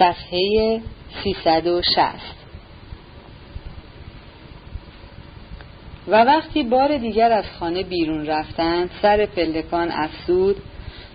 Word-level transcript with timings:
صفحه 0.00 0.80
360 1.24 2.36
و 6.08 6.24
وقتی 6.24 6.62
بار 6.62 6.98
دیگر 6.98 7.32
از 7.32 7.44
خانه 7.58 7.82
بیرون 7.82 8.26
رفتند 8.26 8.90
سر 9.02 9.26
پلکان 9.26 9.90
افسود 9.92 10.56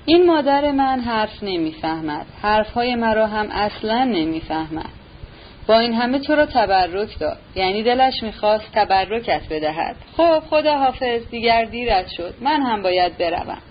این 0.05 0.25
مادر 0.25 0.71
من 0.71 0.99
حرف 0.99 1.43
نمی‌فهمد 1.43 2.25
حرفهای 2.41 2.95
مرا 2.95 3.27
هم 3.27 3.47
اصلا 3.51 4.03
نمی‌فهمد. 4.03 4.89
با 5.67 5.79
این 5.79 5.93
همه 5.93 6.19
تو 6.19 6.35
را 6.35 6.45
تبرک 6.45 7.19
داد 7.19 7.37
یعنی 7.55 7.83
دلش 7.83 8.23
می‌خواست 8.23 8.71
تبرکت 8.73 9.41
بدهد. 9.49 9.95
خب 10.17 10.39
خدا 10.49 10.77
حافظ 10.77 11.21
دیگر 11.31 11.65
دیرت 11.65 12.07
شد. 12.17 12.33
من 12.41 12.61
هم 12.61 12.83
باید 12.83 13.17
بروم. 13.17 13.61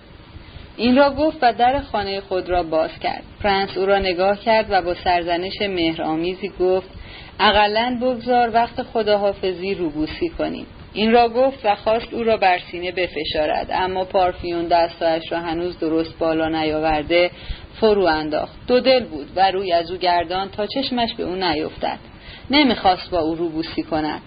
این 0.76 0.96
را 0.96 1.10
گفت 1.10 1.38
و 1.42 1.52
در 1.52 1.80
خانه 1.80 2.20
خود 2.20 2.48
را 2.48 2.62
باز 2.62 2.90
کرد. 2.98 3.22
پرنس 3.42 3.78
او 3.78 3.86
را 3.86 3.98
نگاه 3.98 4.40
کرد 4.40 4.66
و 4.70 4.82
با 4.82 4.94
سرزنش 4.94 5.60
مهرآمیزی 5.60 6.48
گفت 6.60 6.90
اقلا 7.40 7.98
بگذار 8.02 8.50
وقت 8.54 8.82
خداحافظی 8.82 9.74
روبوسی 9.74 10.28
کنیم. 10.28 10.66
این 10.92 11.12
را 11.12 11.28
گفت 11.28 11.58
و 11.64 11.74
خواست 11.74 12.14
او 12.14 12.24
را 12.24 12.36
بر 12.36 12.58
سینه 12.58 12.92
بفشارد 12.92 13.70
اما 13.72 14.04
پارفیون 14.04 14.64
دستایش 14.68 15.32
را 15.32 15.40
هنوز 15.40 15.78
درست 15.78 16.18
بالا 16.18 16.48
نیاورده 16.48 17.30
فرو 17.80 18.04
انداخت. 18.04 18.66
دو 18.66 18.80
دل 18.80 19.04
بود 19.04 19.26
و 19.36 19.50
روی 19.50 19.72
از 19.72 19.90
او 19.90 19.96
گردان 19.96 20.50
تا 20.50 20.66
چشمش 20.66 21.14
به 21.14 21.22
او 21.22 21.34
نیفتد. 21.34 21.98
نمی‌خواست 22.50 23.10
با 23.10 23.18
او 23.18 23.34
روبوسی 23.34 23.82
کند. 23.82 24.20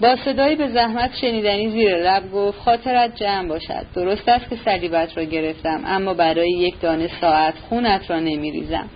با 0.00 0.16
صدایی 0.24 0.56
به 0.56 0.68
زحمت 0.68 1.10
شنیدنی 1.20 1.70
زیر 1.70 1.96
لب 1.96 2.32
گفت 2.32 2.58
خاطرت 2.58 3.16
جمع 3.16 3.48
باشد. 3.48 3.86
درست 3.94 4.28
است 4.28 4.50
که 4.50 4.56
صلیبت 4.64 5.16
را 5.16 5.24
گرفتم 5.24 5.82
اما 5.86 6.14
برای 6.14 6.50
یک 6.50 6.80
دانه 6.80 7.10
ساعت 7.20 7.54
خونت 7.68 8.10
را 8.10 8.20
نمیریزم. 8.20 8.90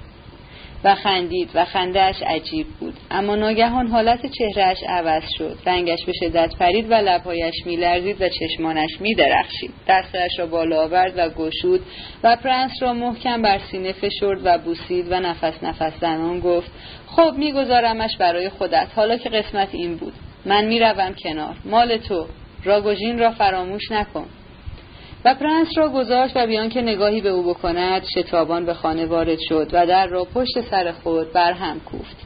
و 0.85 0.95
خندید 0.95 1.51
و 1.55 1.65
خندهاش 1.65 2.23
عجیب 2.23 2.67
بود. 2.81 2.95
اما 3.11 3.37
ناگهان 3.37 3.87
حالت 3.87 4.27
چهرهش 4.27 4.79
عوض 4.89 5.23
شد. 5.39 5.59
رنگش 5.67 5.99
به 6.07 6.13
شدت 6.13 6.57
پرید 6.59 6.91
و 6.91 6.95
لبهایش 6.95 7.55
میلرزید 7.67 8.23
و 8.23 8.29
چشمانش 8.29 8.91
میدرخشید. 9.01 9.71
دستش 9.89 10.31
را 10.39 10.47
بالا 10.47 10.83
آورد 10.83 11.13
و 11.17 11.29
گشود 11.29 11.81
و 12.25 12.37
پرنس 12.37 12.73
را 12.81 12.93
محکم 12.93 13.43
بر 13.43 13.59
سینه 13.59 13.93
فشرد 13.93 14.41
و 14.45 14.59
بوسید 14.59 15.13
و 15.13 15.21
نفس 15.21 15.63
نفس 15.63 15.93
زنان 16.01 16.41
گفت 16.41 16.71
خب 17.07 17.35
میگذارمش 17.37 18.17
برای 18.17 18.49
خودت. 18.49 18.89
حالا 18.97 19.17
که 19.17 19.29
قسمت 19.29 19.69
این 19.73 19.97
بود. 19.97 20.13
من 20.47 20.65
می‌روم 20.65 21.15
کنار. 21.25 21.57
مال 21.65 21.97
تو. 21.97 22.27
راگوژین 22.65 23.19
را 23.19 23.31
فراموش 23.31 23.91
نکن. 23.91 24.27
و 25.25 25.35
پرنس 25.35 25.69
را 25.77 25.89
گذاشت 25.89 26.37
و 26.37 26.47
بی‌آن 26.47 26.69
که 26.69 26.83
نگاهی 26.83 27.21
به 27.21 27.29
او 27.29 27.43
بکند 27.43 28.03
شتابان 28.05 28.67
به 28.67 28.75
خانه 28.75 29.07
وارد 29.07 29.39
شد 29.49 29.71
و 29.73 29.87
در 29.87 30.07
را 30.07 30.25
پشت 30.25 30.61
سر 30.71 30.93
خود 30.93 31.33
بر 31.33 31.53
هم 31.53 31.81
کوفت. 31.81 32.17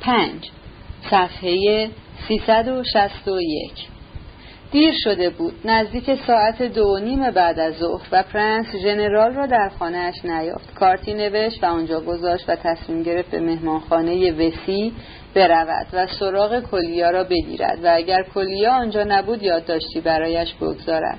پنج. 0.00 0.50
صفحه 1.10 1.90
361 2.28 3.88
دیر 4.70 4.94
شده 5.04 5.30
بود. 5.30 5.54
نزدیک 5.64 6.14
ساعت 6.26 6.62
دو 6.62 6.98
نیم 6.98 7.30
بعد 7.30 7.58
از 7.58 7.74
ظهر 7.74 8.06
و 8.12 8.22
پرنس 8.22 8.66
ژنرال 8.82 9.34
را 9.34 9.46
در 9.46 9.68
خانهاش 9.78 10.24
نیافت. 10.24 10.74
کارتی 10.74 11.14
نوشت 11.14 11.64
و 11.64 11.66
آنجا 11.66 12.00
گذاشت 12.00 12.44
و 12.48 12.56
تصمیم 12.56 13.02
گرفت 13.02 13.30
به 13.30 13.40
مهمانخانه 13.40 14.32
وسی 14.32 14.92
برود 15.34 15.86
و 15.92 16.06
سراغ 16.06 16.60
کلیا 16.60 17.10
را 17.10 17.24
بگیرد 17.24 17.84
و 17.84 17.94
اگر 17.94 18.22
کلیا 18.34 18.72
آنجا 18.72 19.04
نبود 19.04 19.42
یادداشتی 19.42 20.00
برایش 20.00 20.54
بگذارد. 20.54 21.18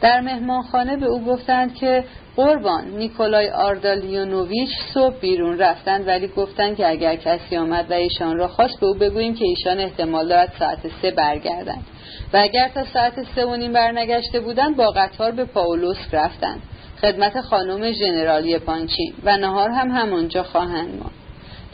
در 0.00 0.20
مهمانخانه 0.20 0.96
به 0.96 1.06
او 1.06 1.24
گفتند 1.24 1.74
که 1.74 2.04
قربان 2.36 2.84
نیکولای 2.84 3.50
آردالیونوویچ 3.50 4.68
صبح 4.94 5.20
بیرون 5.20 5.58
رفتند 5.58 6.08
ولی 6.08 6.28
گفتند 6.28 6.76
که 6.76 6.88
اگر 6.88 7.16
کسی 7.16 7.56
آمد 7.56 7.90
و 7.90 7.94
ایشان 7.94 8.36
را 8.36 8.48
خواست 8.48 8.80
به 8.80 8.86
او 8.86 8.94
بگوییم 8.94 9.34
که 9.34 9.44
ایشان 9.44 9.78
احتمال 9.78 10.28
دارد 10.28 10.52
ساعت 10.58 10.78
سه 11.02 11.10
برگردند. 11.10 11.84
و 12.32 12.36
اگر 12.36 12.68
تا 12.68 12.84
ساعت 12.84 13.22
سه 13.34 13.44
و 13.46 13.56
نیم 13.56 13.72
برنگشته 13.72 14.40
بودند 14.40 14.76
با 14.76 14.90
قطار 14.90 15.30
به 15.30 15.44
پاولوس 15.44 15.98
رفتند. 16.12 16.62
خدمت 17.02 17.40
خانم 17.40 17.92
ژنرالی 17.92 18.58
پانچی 18.58 19.14
و 19.24 19.36
نهار 19.36 19.70
هم 19.70 19.90
همانجا 19.90 20.42
خواهند 20.42 20.88
ماند. 20.88 21.19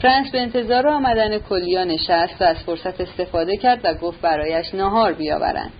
فرانس 0.01 0.31
به 0.31 0.41
انتظار 0.41 0.87
آمدن 0.87 1.37
کلیا 1.37 1.83
نشست 1.83 2.41
و 2.41 2.43
از 2.43 2.57
فرصت 2.65 3.01
استفاده 3.01 3.57
کرد 3.57 3.79
و 3.83 3.93
گفت 3.93 4.21
برایش 4.21 4.73
نهار 4.73 5.13
بیاورند. 5.13 5.71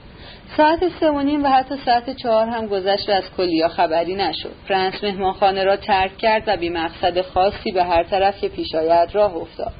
ساعت 0.58 0.80
سه 1.00 1.12
و 1.12 1.22
نیم 1.22 1.44
و 1.44 1.48
حتی 1.48 1.76
ساعت 1.86 2.10
چهار 2.10 2.48
هم 2.48 2.68
گذشت 2.68 3.10
و 3.10 3.12
از 3.12 3.24
کلیا 3.38 3.68
خبری 3.68 4.16
نشد. 4.16 4.52
فرانس 4.68 5.04
مهمانخانه 5.04 5.64
را 5.64 5.78
ترک 5.78 6.18
کرد 6.18 6.44
و 6.48 6.58
بی 6.58 6.70
مقصد 6.70 7.22
خاصی 7.22 7.72
به 7.72 7.84
هر 7.84 8.04
طرف 8.04 8.42
که 8.42 8.48
پیش 8.48 8.76
آید 8.76 9.16
راه 9.16 9.36
افتاد. 9.36 9.74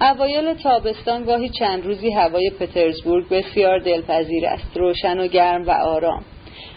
اوایل 0.00 0.54
تابستان 0.54 1.24
گاهی 1.24 1.48
چند 1.48 1.84
روزی 1.84 2.12
هوای 2.12 2.50
پترزبورگ 2.60 3.28
بسیار 3.28 3.78
دلپذیر 3.78 4.46
است. 4.46 4.76
روشن 4.76 5.18
و 5.20 5.26
گرم 5.26 5.62
و 5.66 5.70
آرام. 5.70 6.24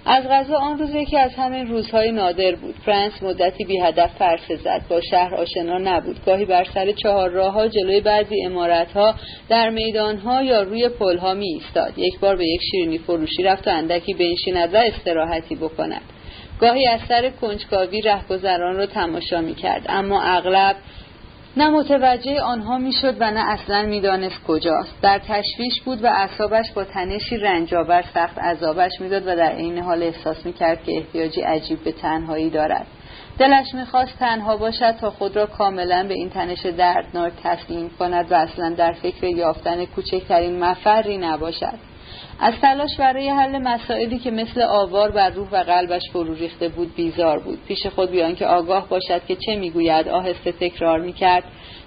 از 0.06 0.28
غذا 0.28 0.58
آن 0.58 0.80
روز 0.80 0.96
یکی 0.96 1.18
از 1.18 1.36
همین 1.36 1.68
روزهای 1.68 2.12
نادر 2.12 2.56
بود. 2.56 2.76
فرانس 2.86 3.24
مدتی 3.24 3.64
بی 3.64 3.80
هدف 3.80 4.12
فرسه 4.20 4.56
زد. 4.56 4.82
با 4.90 5.02
شهر 5.02 5.36
آشنا 5.36 5.78
نبود. 5.78 6.26
گاهی 6.26 6.46
بر 6.46 6.64
سر 6.74 6.92
چهار 6.92 7.30
راه 7.30 7.54
ها 7.54 7.68
جلوی 7.68 8.02
بعضی 8.02 8.46
امارت 8.46 8.92
ها 8.92 9.16
در 9.50 9.70
میدان 9.70 10.18
ها 10.18 10.44
یا 10.44 10.62
روی 10.62 10.90
پل 10.90 11.18
ها 11.18 11.34
می 11.34 11.48
ایستاد 11.48 11.94
یک 11.98 12.20
بار 12.20 12.36
به 12.36 12.46
یک 12.46 12.62
شیرینی 12.72 12.98
فروشی 12.98 13.44
رفت 13.44 13.68
و 13.68 13.72
اندکی 13.72 14.14
بنشیند 14.14 14.74
و 14.74 14.78
استراحتی 14.78 15.56
بکند. 15.56 16.02
گاهی 16.60 16.88
از 16.88 17.00
سر 17.08 17.30
کنجکاوی 17.30 18.02
رهگذران 18.02 18.76
را 18.76 18.86
تماشا 18.86 19.42
می 19.42 19.56
کرد 19.56 19.86
اما 19.90 20.22
اغلب 20.22 20.76
نه 21.58 21.70
متوجه 21.70 22.42
آنها 22.42 22.78
می‌شد 22.78 23.16
و 23.20 23.32
نه 23.32 23.50
اصلا 23.50 23.82
می‌دانست 23.82 24.44
کجاست. 24.48 25.02
در 25.02 25.20
تشویش 25.28 25.82
بود 25.82 26.04
و 26.04 26.08
اعصابش 26.08 26.72
با 26.72 26.84
تنشی 26.84 27.38
رنجاور 27.38 28.04
سخت 28.14 28.40
عذابش 28.40 28.92
می‌داد 29.00 29.28
و 29.28 29.36
در 29.36 29.52
عین 29.52 29.78
حال 29.78 30.04
احساس 30.04 30.46
می‌کرد 30.46 30.84
که 30.84 30.98
احتیاجی 30.98 31.42
عجیب 31.42 31.84
به 31.84 31.92
تنهایی 31.92 32.50
دارد. 32.50 32.88
دلش 33.40 33.74
می‌خواست 33.74 34.20
تنها 34.20 34.58
باشد 34.58 34.92
تا 34.92 35.10
خود 35.10 35.36
را 35.36 35.46
کاملا 35.46 36.06
به 36.08 36.14
این 36.14 36.30
تنش 36.30 36.66
دردناک 36.66 37.34
تسلیم 37.44 37.90
کند 38.00 38.32
و 38.32 38.36
اصلا 38.36 38.70
در 38.70 38.92
فکر 38.92 39.24
یافتن 39.24 39.86
کوچکترین 39.86 40.64
مفری 40.64 41.18
نباشد. 41.18 41.91
از 42.40 42.54
تلاش 42.62 42.98
برای 42.98 43.30
حل 43.30 43.58
مسائلی 43.58 44.20
که 44.20 44.32
مثل 44.32 44.62
آوار 44.62 45.12
بر 45.12 45.30
روح 45.30 45.50
و 45.52 45.64
قلبش 45.64 46.02
فرو 46.14 46.34
ریخته 46.34 46.70
بود 46.70 46.96
بیزار 46.96 47.40
بود. 47.40 47.60
پیش 47.68 47.88
خود 47.88 48.12
بیان 48.12 48.36
که 48.36 48.46
آگاه 48.46 48.90
باشد 48.90 49.22
که 49.28 49.36
چه 49.36 49.56
می‌گوید. 49.56 50.08
آهسته 50.08 50.52
تکرار 50.52 51.00
می‌کرد. 51.00 51.44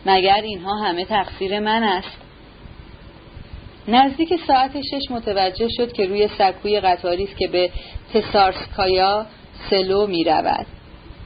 مگر 0.07 0.41
اینها 0.43 0.75
همه 0.75 1.05
تقصیر 1.05 1.61
من 1.61 1.83
است؟ 1.83 2.19
نزدیک 3.89 4.41
ساعت 4.47 4.81
شش 4.81 5.11
متوجه 5.11 5.69
شد 5.77 5.93
که 5.93 6.07
روی 6.07 6.29
سکوی 6.39 6.81
قطاری 6.81 7.25
است 7.25 7.37
که 7.37 7.49
به 7.49 7.71
تسارسکایا 8.15 9.27
سلو 9.71 10.07
می 10.07 10.25
رود. 10.25 10.67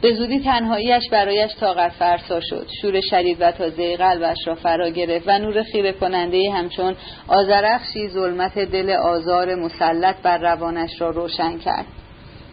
به 0.03 0.14
زودی 0.14 0.41
تنهاییش 0.41 1.09
برایش 1.10 1.50
طاقت 1.60 1.92
فرسا 1.92 2.41
شد. 2.41 2.66
شور 2.82 3.00
شدید 3.00 3.36
و 3.41 3.53
تازه 3.53 3.97
قلبش 3.97 4.36
را 4.47 4.54
فرا 4.54 4.91
گرفت 4.91 5.28
و 5.28 5.38
نور 5.38 5.62
خیره 5.62 5.92
کننده 5.92 6.50
همچون 6.50 6.94
آزرخشی 7.28 8.08
ظلمت 8.08 8.58
دل 8.58 8.91
آزار 8.91 9.54
مسلط 9.54 10.16
بر 10.22 10.38
روانش 10.38 11.00
را 11.00 11.10
روشن 11.10 11.58
کرد. 11.58 11.87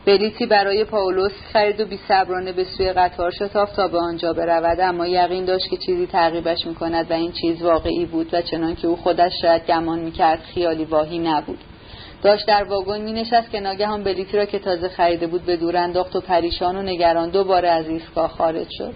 بلیتی 0.06 0.46
برای 0.46 0.84
پاولوس 0.84 1.32
خرید 1.54 1.80
و 1.80 1.86
بی 1.86 2.00
صبرانه 2.08 2.52
به 2.52 2.64
سوی 2.64 2.94
قطار 2.94 3.32
شتافت 3.32 3.76
تا 3.76 3.88
به 3.88 3.98
آنجا 4.00 4.34
برود. 4.34 4.80
اما 4.80 5.08
یقین 5.08 5.46
داشت 5.46 5.70
که 5.70 5.78
چیزی 5.78 6.08
تعقیبش 6.08 6.68
می‌کند 6.68 7.12
و 7.12 7.14
این 7.14 7.32
چیز 7.32 7.62
واقعی 7.62 8.06
بود 8.06 8.34
و 8.34 8.42
چنان 8.42 8.76
که 8.76 8.88
او 8.88 8.96
خودش 8.96 9.32
شاید 9.42 9.66
گمان 9.68 10.00
می‌کرد 10.00 10.40
خیالی 10.40 10.86
واهی 10.86 11.20
نبود. 11.20 11.60
داشت 12.26 12.48
در 12.48 12.64
واگن 12.64 13.02
می 13.02 13.14
نشست 13.14 13.52
که 13.52 13.60
ناگهان 13.60 14.04
بلیتی 14.04 14.38
را 14.38 14.46
که 14.46 14.60
تازه 14.60 14.90
خریده 14.90 15.28
بود 15.28 15.46
به 15.46 15.58
دور 15.58 15.78
انداخت 15.78 16.16
و 16.16 16.22
پریشان 16.22 16.76
و 16.76 16.82
نگران 16.82 17.30
دوباره 17.30 17.70
از 17.70 17.88
ایستگاه 17.88 18.28
خارج 18.28 18.68
شد. 18.78 18.94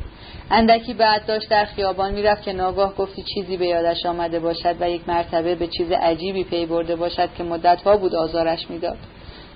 اندکی 0.51 0.93
بعد 0.93 1.25
داشت 1.25 1.49
در 1.49 1.65
خیابان 1.65 2.13
می‌رفت 2.13 2.43
که 2.43 2.53
ناگاه 2.53 2.95
گفتی 2.95 3.23
چیزی 3.33 3.57
به 3.57 3.67
یادش 3.67 4.05
آمده 4.05 4.39
باشد 4.39 4.75
و 4.79 4.89
یک 4.89 5.01
مرتبه 5.09 5.55
به 5.55 5.67
چیز 5.67 5.91
عجیبی 5.91 6.43
پی 6.43 6.65
برده 6.65 6.95
باشد 6.95 7.29
که 7.37 7.43
مدتها 7.43 7.97
بود 7.97 8.15
آزارش 8.15 8.69
می‌داد. 8.69 8.97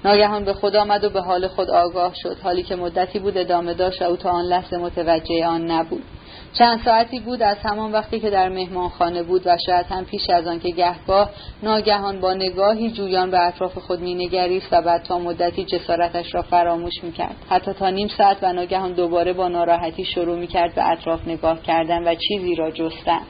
ناگهان 0.05 0.45
به 0.45 0.53
خود 0.53 0.75
آمد 0.75 1.03
و 1.03 1.09
به 1.09 1.21
حال 1.21 1.47
خود 1.47 1.69
آگاه 1.69 2.13
شد. 2.15 2.37
حالی 2.43 2.63
که 2.63 2.75
مدتی 2.75 3.19
بود 3.19 3.37
ادامه 3.37 3.73
داشت 3.73 4.01
و 4.01 4.05
او 4.05 4.15
تا 4.15 4.29
آن 4.29 4.45
لحظه 4.45 4.77
متوجه 4.77 5.45
آن 5.45 5.71
نبود. 5.71 6.03
چند 6.53 6.81
ساعتی 6.85 7.19
بود 7.19 7.43
از 7.43 7.57
همان 7.63 7.91
وقتی 7.91 8.19
که 8.19 8.29
در 8.29 8.49
مهمانخانه 8.49 9.23
بود 9.23 9.41
و 9.45 9.57
شاید 9.65 9.85
هم 9.85 10.05
پیش 10.05 10.29
از 10.29 10.47
آن 10.47 10.59
که 10.59 10.69
گهگاه 10.69 11.29
ناگهان 11.63 12.21
با 12.21 12.33
نگاهی 12.33 12.91
جویان 12.91 13.31
به 13.31 13.39
اطراف 13.39 13.77
خود 13.77 13.99
مینگریست 13.99 14.67
و 14.71 14.81
بعد 14.81 15.03
تا 15.03 15.19
مدتی 15.19 15.65
جسارتش 15.65 16.35
را 16.35 16.41
فراموش 16.41 17.03
می‌کرد. 17.03 17.35
حتی 17.49 17.73
تا 17.73 17.89
نیم 17.89 18.07
ساعت 18.07 18.37
و 18.41 18.53
ناگهان 18.53 18.93
دوباره 18.93 19.33
با 19.33 19.47
ناراحتی 19.47 20.05
شروع 20.05 20.39
می‌کرد 20.39 20.75
به 20.75 20.91
اطراف 20.91 21.27
نگاه 21.27 21.61
کردن 21.61 22.07
و 22.07 22.15
چیزی 22.15 22.55
را 22.55 22.71
جستن. 22.71 23.21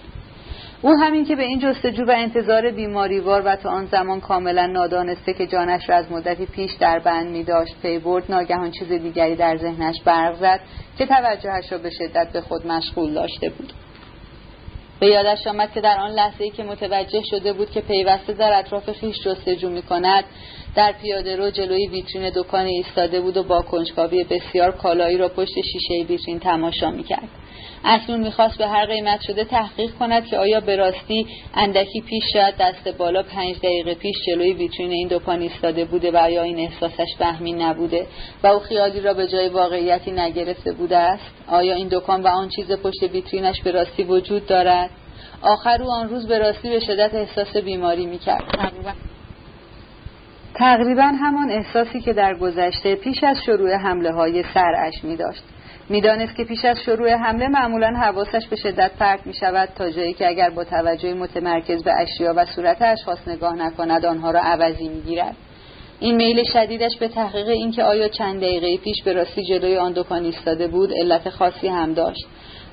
او 0.84 0.92
همین 0.92 1.26
که 1.26 1.36
به 1.36 1.44
این 1.44 1.60
جستجو 1.60 2.06
و 2.06 2.12
انتظار 2.18 2.72
بیماریوار 2.72 3.42
و 3.46 3.56
تا 3.56 3.70
آن 3.70 3.86
زمان 3.86 4.22
کاملا 4.22 4.66
نادانسته 4.66 5.34
که 5.34 5.48
جانش 5.48 5.90
را 5.90 5.96
از 5.96 6.12
مدتی 6.12 6.46
پیش 6.46 6.72
در 6.80 7.00
بند 7.00 7.32
می 7.32 7.44
داشت 7.44 7.76
پی 7.82 8.00
برد 8.00 8.32
ناگهان 8.32 8.72
چیز 8.72 8.88
دیگری 8.88 9.36
در 9.36 9.58
ذهنش 9.58 10.02
برق 10.06 10.36
زد 10.36 10.60
که 10.98 11.06
توجهش 11.06 11.72
را 11.72 11.78
به 11.78 11.90
شدت 11.90 12.28
به 12.34 12.42
خود 12.42 12.68
مشغول 12.68 13.14
داشته 13.14 13.50
بود 13.50 13.74
به 15.00 15.08
یادش 15.08 15.48
آمد 15.48 15.72
که 15.74 15.82
در 15.82 15.98
آن 15.98 16.12
لحظه 16.12 16.44
ای 16.44 16.50
که 16.50 16.64
متوجه 16.64 17.22
شده 17.30 17.54
بود 17.54 17.72
که 17.72 17.82
پیوسته 17.82 18.34
در 18.34 18.60
اطراف 18.60 18.92
خیش 18.92 19.16
جستجو 19.26 19.70
می 19.70 19.82
کند 19.82 20.24
در 20.76 20.92
پیاده 21.02 21.36
رو 21.36 21.50
جلوی 21.50 21.88
ویترین 21.88 22.32
دکان 22.36 22.66
ایستاده 22.66 23.22
بود 23.22 23.38
و 23.38 23.44
با 23.44 23.62
کنجکاوی 23.62 24.24
بسیار 24.24 24.72
کالایی 24.72 25.18
را 25.18 25.30
پشت 25.30 25.54
شیشه 25.54 26.08
ویترین 26.10 26.40
تماشا 26.40 26.92
می 26.92 27.04
کرد. 27.04 27.43
اکنون 27.84 28.20
می‌خواست 28.20 28.58
به 28.58 28.68
هر 28.68 28.86
قیمت 28.86 29.22
شده 29.22 29.44
تحقیق 29.44 29.92
کند 29.92 30.26
که 30.26 30.38
آیا 30.38 30.60
به 30.60 30.76
راستی 30.76 31.28
اندکی 31.54 32.02
پیش 32.02 32.24
شاید 32.34 32.56
دست 32.60 32.88
بالا 32.98 33.24
پنج 33.24 33.58
دقیقه 33.58 33.94
پیش 33.94 34.16
جلوی 34.28 34.54
ویترین 34.54 34.92
این 34.92 35.08
دکان 35.08 35.42
ایستاده 35.42 35.86
بوده 35.86 36.12
و 36.14 36.32
یا 36.32 36.44
این 36.44 36.60
احساسش 36.60 37.16
فهمی 37.20 37.54
نبوده 37.54 38.08
و 38.44 38.48
او 38.48 38.60
خیالی 38.60 39.00
را 39.00 39.14
به 39.14 39.28
جای 39.28 39.50
واقعیتی 39.50 40.12
نگرفته 40.12 40.74
بوده 40.74 40.98
است؟ 40.98 41.34
آیا 41.48 41.76
این 41.76 41.88
دکان 41.92 42.24
و 42.24 42.28
آن 42.28 42.50
چیز 42.50 42.72
پشت 42.72 43.04
ویترینش 43.04 43.62
به 43.62 43.72
راستی 43.72 44.04
وجود 44.04 44.46
دارد؟ 44.46 44.90
آخر 45.42 45.82
او 45.82 45.92
آن 45.92 46.10
روز 46.10 46.28
به 46.28 46.40
راستی 46.40 46.70
به 46.70 46.80
شدت 46.80 47.14
احساس 47.14 47.58
بیماری 47.58 48.06
می‌کرد. 48.06 48.44
تقریبا. 50.56 51.04
همان 51.04 51.52
احساسی 51.52 52.02
که 52.02 52.14
در 52.14 52.34
گذشته 52.34 52.96
پیش 52.96 53.24
از 53.24 53.38
شروع 53.46 53.76
حمله 53.76 54.12
های 54.12 54.44
سرش 54.54 55.04
می 55.04 55.18
داشت. 55.18 55.44
می‌دانست 55.90 56.36
که 56.36 56.44
پیش 56.44 56.66
از 56.66 56.80
شروع 56.80 57.10
حمله 57.10 57.48
معمولا 57.48 57.88
حواسش 57.88 58.48
به 58.50 58.56
شدت 58.56 58.92
پرت 59.00 59.28
می 59.28 59.34
شود 59.34 59.70
تا 59.76 59.90
جایی 59.90 60.14
که 60.14 60.28
اگر 60.28 60.50
با 60.50 60.64
توجه 60.64 61.14
متمرکز 61.14 61.84
به 61.84 61.94
اشیا 62.00 62.34
و 62.36 62.46
صورت 62.46 62.82
اشخاص 62.82 63.28
نگاه 63.28 63.56
نکند 63.56 64.06
آنها 64.06 64.32
را 64.32 64.40
عوضی 64.40 64.90
می 64.90 65.02
گیرد. 65.02 65.36
این 66.00 66.16
میل 66.16 66.44
شدیدش 66.44 66.98
به 66.98 67.08
تحقیق 67.08 67.48
اینکه 67.48 67.84
آیا 67.84 68.08
چند 68.08 68.42
دقیقه 68.42 68.78
پیش 68.78 69.04
به 69.04 69.14
راستی 69.14 69.44
جلوی 69.44 69.78
آن 69.78 69.92
دکان 69.92 70.24
ایستاده 70.24 70.68
بود 70.68 70.94
علت 70.94 71.30
خاصی 71.30 71.68
هم 71.68 71.94
داشت 71.94 72.26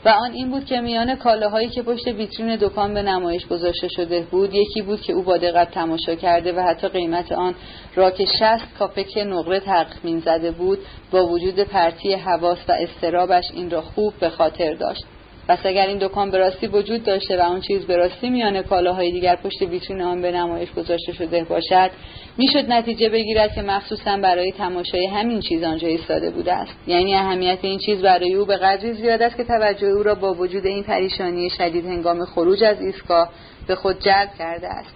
و 0.04 0.08
آن 0.08 0.32
این 0.32 0.50
بود 0.50 0.64
که 0.64 0.80
میان 0.80 1.14
کالاهایی 1.14 1.68
که 1.68 1.82
پشت 1.82 2.06
ویترین 2.06 2.56
دکان 2.56 2.94
به 2.94 3.02
نمایش 3.02 3.46
گذاشته 3.46 3.88
شده 3.88 4.20
بود 4.30 4.54
یکی 4.54 4.82
بود 4.82 5.00
که 5.00 5.12
او 5.12 5.22
با 5.22 5.36
دقت 5.36 5.70
تماشا 5.70 6.14
کرده 6.14 6.52
و 6.52 6.60
حتی 6.60 6.88
قیمت 6.88 7.32
آن 7.32 7.54
را 7.94 8.10
که 8.10 8.24
شست 8.24 8.74
کاپک 8.78 9.18
نقره 9.18 9.60
تخمین 9.60 10.20
زده 10.20 10.50
بود 10.50 10.78
با 11.10 11.26
وجود 11.26 11.60
پرتی 11.60 12.14
حواس 12.14 12.58
و 12.68 12.72
استرابش 12.72 13.44
این 13.54 13.70
را 13.70 13.80
خوب 13.80 14.14
به 14.20 14.30
خاطر 14.30 14.74
داشت. 14.74 15.04
پس 15.50 15.66
اگر 15.66 15.86
این 15.86 15.98
دکان 15.98 16.30
به 16.30 16.38
راستی 16.38 16.66
وجود 16.66 17.04
داشته 17.04 17.36
و 17.36 17.40
اون 17.40 17.60
چیز 17.60 17.86
به 17.86 17.96
راستی 17.96 18.30
میان 18.30 18.62
کالاهای 18.62 19.12
دیگر 19.12 19.36
پشت 19.36 19.62
ویترین 19.62 20.02
آن 20.02 20.22
به 20.22 20.32
نمایش 20.32 20.72
گذاشته 20.72 21.12
شده 21.12 21.44
باشد 21.44 21.90
می‌شد 22.38 22.64
نتیجه 22.68 23.08
بگیرد 23.08 23.54
که 23.54 23.62
مخصوصا 23.62 24.16
برای 24.16 24.52
تماشای 24.52 25.06
همین 25.06 25.40
چیز 25.40 25.62
آنجا 25.62 25.88
ایستاده 25.88 26.30
بوده 26.30 26.52
است. 26.52 26.72
یعنی 26.86 27.14
اهمیت 27.14 27.58
این 27.62 27.78
چیز 27.78 28.02
برای 28.02 28.34
او 28.34 28.44
به 28.44 28.56
قدری 28.56 28.92
زیاد 28.92 29.22
است 29.22 29.36
که 29.36 29.44
توجه 29.44 29.86
او 29.86 30.02
را 30.02 30.14
با 30.14 30.34
وجود 30.34 30.66
این 30.66 30.82
پریشانی 30.82 31.50
شدید 31.50 31.86
هنگام 31.86 32.24
خروج 32.24 32.64
از 32.64 32.80
ایستگاه 32.80 33.28
به 33.66 33.74
خود 33.74 34.00
جلب 34.00 34.30
کرده 34.38 34.68
است. 34.68 34.94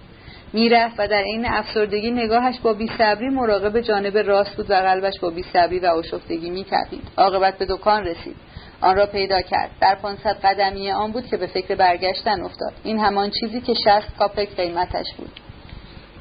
می‌رفت 0.53 0.95
و 0.97 1.07
در 1.07 1.23
این 1.23 1.45
افسردگی 1.45 2.11
نگاهش 2.11 2.59
با 2.63 2.73
بیصبری 2.73 3.29
مراقب 3.29 3.81
جانب 3.81 4.17
راست 4.17 4.55
بود 4.55 4.71
و 4.71 4.73
قلبش 4.73 5.19
با 5.21 5.29
بیصبری 5.29 5.79
و 5.79 5.85
آشفتگی 5.85 6.49
میتپید 6.49 7.01
عاقبت 7.17 7.57
به 7.57 7.65
دکان 7.65 8.03
رسید. 8.03 8.35
آن 8.81 8.95
را 8.95 9.05
پیدا 9.05 9.41
کرد. 9.41 9.69
در 9.81 9.95
500 9.95 10.37
قدمی 10.43 10.91
آن 10.91 11.11
بود 11.11 11.25
که 11.25 11.37
به 11.37 11.47
فکر 11.47 11.75
برگشتن 11.75 12.41
افتاد. 12.41 12.73
این 12.83 12.99
همان 12.99 13.31
چیزی 13.39 13.61
که 13.61 13.73
60 13.73 14.17
کاپک 14.17 14.55
قیمتش 14.55 15.05
بود. 15.17 15.31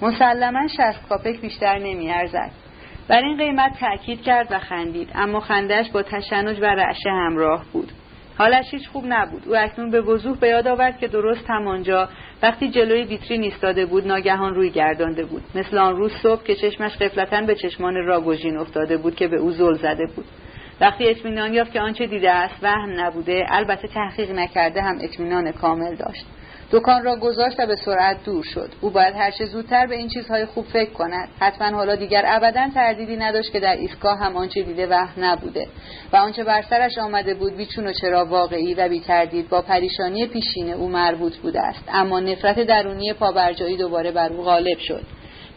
مسلما 0.02 0.68
60 0.68 1.08
کاپک 1.08 1.40
بیشتر 1.40 1.78
نمیارزد. 1.78 2.50
بر 3.08 3.22
این 3.22 3.36
قیمت 3.36 3.72
تأکید 3.80 4.22
کرد 4.22 4.46
و 4.50 4.58
خندید. 4.58 5.10
اما 5.14 5.40
خندهش 5.40 5.90
با 5.90 6.02
تشنج 6.02 6.60
و 6.60 6.64
رعشه 6.64 7.10
همراه 7.10 7.64
بود. 7.72 7.92
حالش 8.38 8.64
هیچ 8.70 8.88
خوب 8.88 9.04
نبود. 9.08 9.48
او 9.48 9.56
اکنون 9.56 9.90
به 9.90 10.00
وضوح 10.00 10.38
به 10.38 10.48
یاد 10.48 10.68
آورد 10.68 10.98
که 10.98 11.08
درست 11.08 11.44
همانجا 11.48 12.08
وقتی 12.42 12.70
جلوی 12.70 13.04
ویترین 13.04 13.42
ایستاده 13.42 13.86
بود 13.86 14.06
ناگهان 14.06 14.54
روی 14.54 14.70
گردانده 14.70 15.24
بود. 15.24 15.42
مثل 15.54 15.78
آن 15.78 15.96
روز 15.96 16.12
صبح 16.22 16.42
که 16.42 16.54
چشمش 16.54 16.96
قفلتا 16.96 17.40
به 17.40 17.54
چشمان 17.54 17.94
راگوژین 17.94 18.56
افتاده 18.56 18.96
بود 18.96 19.16
که 19.16 19.28
به 19.28 19.36
او 19.36 19.50
زل 19.50 19.74
زده 19.74 20.06
بود. 20.16 20.24
وقتی 20.80 21.08
اطمینان 21.08 21.54
یافت 21.54 21.72
که 21.72 21.80
آنچه 21.80 22.06
دیده 22.06 22.30
است 22.30 22.54
وهم 22.62 23.00
نبوده 23.00 23.46
البته 23.48 23.88
تحقیق 23.88 24.30
نکرده 24.30 24.82
هم 24.82 24.98
اطمینان 25.00 25.52
کامل 25.52 25.94
داشت. 25.94 26.26
دکان 26.72 27.04
را 27.04 27.16
گذاشت 27.16 27.60
و 27.60 27.66
به 27.66 27.76
سرعت 27.76 28.24
دور 28.24 28.44
شد. 28.44 28.70
او 28.80 28.90
باید 28.90 29.14
هر 29.14 29.30
چه 29.30 29.44
زودتر 29.44 29.86
به 29.86 29.94
این 29.94 30.08
چیزهای 30.08 30.44
خوب 30.44 30.64
فکر 30.66 30.90
کند. 30.90 31.28
حتما 31.40 31.76
حالا 31.76 31.96
دیگر 31.96 32.22
ابدا 32.26 32.68
تردیدی 32.74 33.16
نداشت 33.16 33.52
که 33.52 33.60
در 33.60 33.76
ایستگاه 33.76 34.18
هم 34.18 34.36
آنچه 34.36 34.62
دیده 34.62 34.86
وهم 34.86 35.24
نبوده 35.24 35.66
و 36.12 36.16
آنچه 36.16 36.44
بر 36.44 36.62
سرش 36.62 36.98
آمده 36.98 37.34
بود 37.34 37.56
بیچون 37.56 37.86
و 37.86 37.92
چرا 37.92 38.24
واقعی 38.24 38.74
و 38.74 38.88
بی 38.88 39.00
تردید 39.00 39.48
با 39.48 39.62
پریشانی 39.62 40.26
پیشین 40.26 40.72
او 40.72 40.88
مربوط 40.88 41.36
بوده 41.36 41.60
است. 41.60 41.84
اما 41.88 42.20
نفرت 42.20 42.60
درونی 42.60 43.12
پابرجایی 43.12 43.76
دوباره 43.76 44.12
بر 44.12 44.32
او 44.32 44.42
غالب 44.42 44.78
شد. 44.78 45.02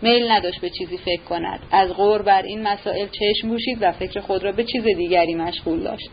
میل 0.02 0.32
نداشت 0.32 0.62
به 0.62 0.70
چیزی 0.70 0.98
فکر 0.98 1.24
کند. 1.24 1.60
از 1.72 1.94
غور 1.94 2.22
بر 2.22 2.42
این 2.42 2.64
مسائل 2.68 3.08
چشم 3.08 3.48
بوشید 3.48 3.78
و 3.82 3.92
فکر 3.92 4.20
خود 4.20 4.44
را 4.44 4.52
به 4.52 4.64
چیز 4.64 4.84
دیگری 4.84 5.36
مشغول 5.36 5.84
داشت. 5.84 6.10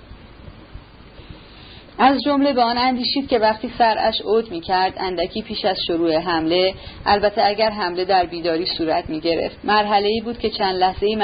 از 1.98 2.22
جمله 2.22 2.52
به 2.52 2.62
آن 2.62 2.78
اندیشید 2.78 3.28
که 3.28 3.38
وقتی 3.38 3.70
سرش 3.78 4.20
عود 4.20 4.50
می 4.50 4.60
کرد 4.60 4.94
اندکی 4.96 5.42
پیش 5.42 5.64
از 5.64 5.76
شروع 5.86 6.16
حمله 6.16 6.74
البته 7.06 7.46
اگر 7.46 7.70
حمله 7.70 8.04
در 8.04 8.26
بیداری 8.26 8.66
صورت 8.66 9.10
می 9.10 9.20
گرفت 9.20 9.56
مرحله 9.64 10.08
ای 10.08 10.20
بود 10.20 10.38
که 10.38 10.50
چند 10.50 10.76
لحظه 10.76 11.06
ای 11.06 11.16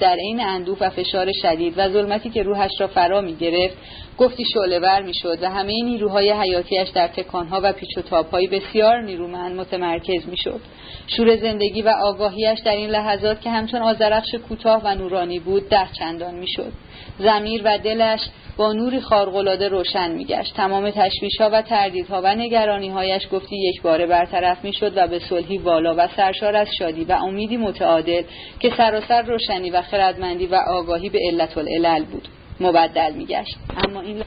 در 0.00 0.16
عین 0.16 0.40
اندوه 0.40 0.78
و 0.80 0.90
فشار 0.90 1.32
شدید 1.42 1.74
و 1.76 1.88
ظلمتی 1.88 2.30
که 2.30 2.42
روحش 2.42 2.70
را 2.80 2.86
فرا 2.86 3.20
می 3.20 3.36
گرفت 3.36 3.76
گفتی 4.18 4.44
شعله 4.54 4.78
ور 4.78 5.02
می 5.02 5.14
شد 5.14 5.38
و 5.42 5.50
همه 5.50 5.72
نیروهای 5.84 6.32
حیاتیش 6.32 6.88
در 6.88 7.08
تکانها 7.08 7.60
و 7.62 7.72
پیچ 7.72 7.98
و 7.98 8.02
تابهای 8.02 8.46
بسیار 8.46 9.02
نیرومند 9.02 9.56
متمرکز 9.56 10.28
می 10.28 10.36
شد 10.36 10.60
شور 11.06 11.36
زندگی 11.36 11.82
و 11.82 11.88
آگاهیش 11.88 12.58
در 12.64 12.76
این 12.76 12.90
لحظات 12.90 13.40
که 13.40 13.50
همچون 13.50 13.82
آزرخش 13.82 14.34
کوتاه 14.48 14.82
و 14.84 14.94
نورانی 14.94 15.38
بود 15.38 15.68
ده 15.68 15.88
چندان 15.98 16.34
می 16.34 16.48
شد 16.48 16.72
زمیر 17.18 17.62
و 17.64 17.78
دلش 17.78 18.20
با 18.56 18.72
نوری 18.72 19.00
خارقلاده 19.00 19.68
روشن 19.68 20.10
میگشت. 20.10 20.54
تمام 20.56 20.90
تشویشها 20.90 21.50
و 21.52 21.62
تردیدها 21.62 22.20
و 22.24 22.34
نگرانیهایش 22.34 23.22
گفتی 23.32 23.56
یک 23.56 23.82
باره 23.82 24.06
برطرف 24.06 24.64
می‌شد 24.64 24.92
و 24.96 25.06
به 25.06 25.18
صلحی 25.18 25.58
والا 25.58 25.94
و 25.98 26.08
سرشار 26.16 26.56
از 26.56 26.68
شادی 26.78 27.04
و 27.04 27.12
امیدی 27.12 27.56
متعادل 27.56 28.22
که 28.60 28.70
سراسر 28.76 29.22
روشنی 29.22 29.70
و 29.70 29.82
خردمندی 29.82 30.46
و 30.46 30.54
آگاهی 30.54 31.08
به 31.08 31.18
علت 31.30 31.58
العلل 31.58 32.04
بود 32.04 32.28
مبدل 32.60 33.12
میگشت. 33.12 33.56
اما 33.84 34.00
این 34.00 34.22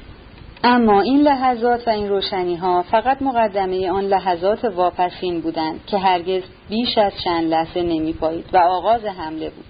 اما 0.63 1.01
این 1.01 1.21
لحظات 1.21 1.87
و 1.87 1.91
این 1.91 2.09
روشنی 2.09 2.55
ها 2.55 2.81
فقط 2.81 3.21
مقدمه 3.21 3.91
آن 3.91 4.03
لحظات 4.03 4.65
واپسین 4.65 5.41
بودند 5.41 5.79
که 5.87 5.97
هرگز 5.97 6.43
بیش 6.69 6.97
از 6.97 7.13
چند 7.23 7.49
لحظه 7.49 7.81
نمی 7.81 8.13
پایید 8.13 8.45
و 8.53 8.57
آغاز 8.57 9.05
حمله 9.05 9.49
بود. 9.49 9.65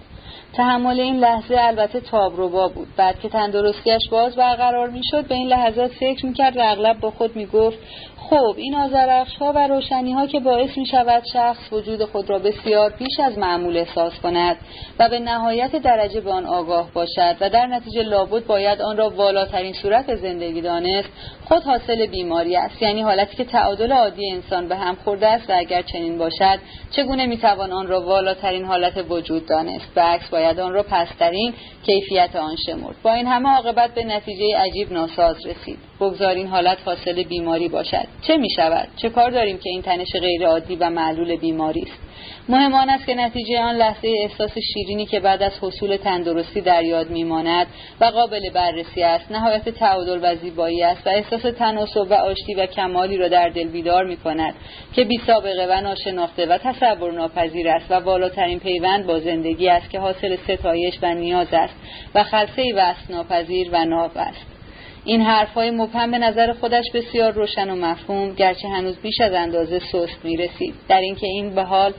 تحمل 0.52 1.00
این 1.00 1.16
لحظه 1.16 1.56
البته 1.58 2.00
تابروبا 2.00 2.68
بود. 2.68 2.88
بعد 2.96 3.20
که 3.20 3.28
تندرستیش 3.28 4.08
باز 4.10 4.36
برقرار 4.36 4.90
می‌شد 4.90 5.28
به 5.28 5.34
این 5.34 5.48
لحظات 5.48 5.90
فکر 5.90 6.26
می‌کرد 6.26 6.56
و 6.56 6.60
اغلب 6.62 7.00
با 7.00 7.10
خود 7.10 7.36
می‌گفت 7.36 7.78
خب 8.20 8.54
این 8.56 8.74
آزرخش 8.74 9.36
ها 9.36 9.52
و 9.52 9.68
روشنی 9.68 10.12
ها 10.12 10.26
که 10.26 10.40
باعث 10.40 10.78
می 10.78 10.86
شود 10.86 11.22
شخص 11.32 11.72
وجود 11.72 12.04
خود 12.04 12.30
را 12.30 12.38
بسیار 12.38 12.90
بیش 12.90 13.20
از 13.20 13.38
معمول 13.38 13.76
احساس 13.76 14.20
کند 14.22 14.56
و 14.98 15.08
به 15.08 15.18
نهایت 15.18 15.76
درجه 15.76 16.20
به 16.20 16.30
آن 16.30 16.46
آگاه 16.46 16.90
باشد 16.92 17.36
و 17.40 17.50
در 17.50 17.66
نتیجه 17.66 18.02
لابد 18.02 18.46
باید 18.46 18.82
آن 18.82 18.96
را 18.96 19.10
والاترین 19.10 19.72
صورت 19.72 20.14
زندگی 20.14 20.60
دانست 20.60 21.08
خود 21.44 21.62
حاصل 21.62 22.06
بیماری 22.06 22.56
است. 22.56 22.82
یعنی 22.82 23.02
حالتی 23.02 23.36
که 23.36 23.44
تعادل 23.44 23.92
عادی 23.92 24.30
انسان 24.30 24.68
به 24.68 24.76
هم 24.76 24.94
خورده 24.94 25.26
است 25.26 25.50
و 25.50 25.52
اگر 25.56 25.82
چنین 25.82 26.18
باشد 26.18 26.58
چگونه 26.90 27.26
می‌توان 27.26 27.72
آن 27.72 27.86
را 27.86 28.00
والاترین 28.00 28.64
حالت 28.64 29.04
وجود 29.08 29.46
دانست؟ 29.46 29.94
به 29.94 30.00
عکس 30.00 30.28
باید 30.28 30.60
آن 30.60 30.72
را 30.72 30.82
پسترین 30.82 31.54
کیفیت 31.86 32.36
آن 32.36 32.56
شمرد. 32.66 32.96
با 33.02 33.12
این 33.12 33.26
همه 33.26 33.48
عاقبت 33.48 33.94
به 33.94 34.04
نتیجه 34.04 34.56
عجیب 34.56 34.92
ناساز 34.92 35.46
رسید. 35.46 35.89
بگذارین 36.00 36.46
حالت 36.46 36.78
حاصل 36.84 37.22
بیماری 37.22 37.68
باشد. 37.68 38.06
چه 38.26 38.36
می 38.36 38.50
شود 38.56 38.88
چه 38.96 39.08
کار 39.08 39.30
داریم 39.30 39.58
که 39.58 39.70
این 39.70 39.82
تنش 39.82 40.12
غیر 40.20 40.46
عادی 40.46 40.76
و 40.76 40.90
معلول 40.90 41.36
بیماری 41.36 41.80
است؟ 41.80 42.10
مهم 42.48 42.74
آن 42.74 42.90
است 42.90 43.06
که 43.06 43.14
نتیجه 43.14 43.60
آن 43.60 43.74
لحظه 43.74 44.08
احساس 44.22 44.50
شیرینی 44.74 45.06
که 45.06 45.20
بعد 45.20 45.42
از 45.42 45.52
حصول 45.62 45.96
تندرستی 45.96 46.60
در 46.60 46.84
یاد 46.84 47.10
میماند 47.10 47.66
و 48.00 48.04
قابل 48.04 48.50
بررسی 48.50 49.02
است 49.02 49.32
نهایت 49.32 49.68
تعادل 49.68 50.18
و 50.22 50.36
زیبایی 50.36 50.82
است 50.82 51.06
و 51.06 51.10
احساس 51.10 51.42
تناسب 51.58 52.06
و 52.10 52.14
آشتی 52.14 52.54
و 52.54 52.66
کمالی 52.66 53.16
را 53.16 53.28
در 53.28 53.48
دل 53.48 53.68
بیدار 53.68 54.04
می 54.04 54.16
کند 54.16 54.54
که 54.92 55.04
بی 55.04 55.20
سابقه 55.26 55.66
و 55.70 55.80
ناشناخته 55.80 56.46
و 56.46 56.58
تصور 56.58 57.12
ناپذیر 57.12 57.68
است 57.68 57.86
و 57.90 58.00
بالاترین 58.00 58.58
پیوند 58.58 59.06
با 59.06 59.18
زندگی 59.18 59.68
است 59.68 59.90
که 59.90 60.00
حاصل 60.00 60.36
ستایش 60.36 60.94
و 61.02 61.14
نیاز 61.14 61.48
است 61.52 61.74
و 62.14 62.24
خلصه 62.24 62.62
وصل 62.76 63.14
ناپذیر 63.14 63.68
و 63.72 63.84
ناب 63.84 64.12
است. 64.14 64.59
این 65.04 65.20
حرفهای 65.20 65.70
مبهم 65.70 66.10
به 66.10 66.18
نظر 66.18 66.52
خودش 66.52 66.84
بسیار 66.94 67.32
روشن 67.32 67.70
و 67.70 67.76
مفهوم 67.76 68.34
گرچه 68.34 68.68
هنوز 68.68 68.96
بیش 68.96 69.20
از 69.20 69.32
اندازه 69.32 69.78
سست 69.78 70.24
می 70.24 70.36
رسید 70.36 70.74
در 70.88 71.00
اینکه 71.00 71.26
این 71.26 71.54
به 71.54 71.62
حال 71.62 71.92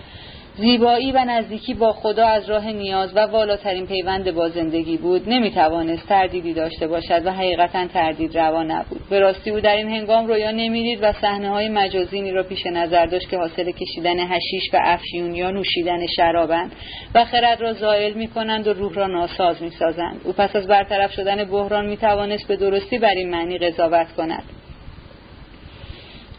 زیبایی 0.58 1.12
و 1.12 1.26
نزدیکی 1.26 1.74
با 1.74 1.94
خدا 1.94 2.28
از 2.28 2.50
راه 2.50 2.72
نیاز 2.72 3.16
و 3.16 3.20
والاترین 3.20 3.88
پیوند 3.88 4.32
با 4.32 4.50
زندگی 4.50 4.98
بود 4.98 5.30
نمی 5.30 5.52
توانست 5.52 6.08
تردیدی 6.08 6.54
داشته 6.54 6.88
باشد 6.88 7.26
و 7.26 7.32
حقیقتا 7.32 7.88
تردید 7.88 8.38
روا 8.38 8.64
نبود. 8.64 9.02
به 9.10 9.20
راستی 9.20 9.50
او 9.50 9.60
در 9.60 9.76
این 9.76 9.90
هنگام 9.90 10.28
رویا 10.28 10.52
نمی‌دید 10.52 11.00
و 11.02 11.14
صحنه 11.14 11.50
های 11.50 11.70
مجازینی 11.70 12.32
را 12.32 12.44
پیش 12.44 12.66
نظر 12.66 13.06
داشت 13.06 13.30
که 13.30 13.38
حاصل 13.38 13.72
کشیدن 13.72 14.20
هشیش 14.20 14.74
و 14.74 14.80
افیون 14.82 15.36
یا 15.36 15.52
نوشیدن 15.52 16.06
شرابند 16.16 16.72
و 17.16 17.26
خرد 17.26 17.62
را 17.62 17.74
زائل 17.74 18.14
می 18.14 18.28
کنند 18.28 18.68
و 18.68 18.74
روح 18.74 18.94
را 18.94 19.08
ناساز 19.08 19.62
می 19.62 19.70
سازند 19.70 20.22
او 20.24 20.34
پس 20.34 20.56
از 20.56 20.68
برطرف 20.68 21.12
شدن 21.12 21.44
بحران 21.44 21.86
می 21.86 21.98
توانست 21.98 22.48
به 22.48 22.56
درستی 22.56 22.98
بر 22.98 23.14
این 23.16 23.30
معنی 23.30 23.58
قضاوت 23.58 24.12
کند. 24.18 24.44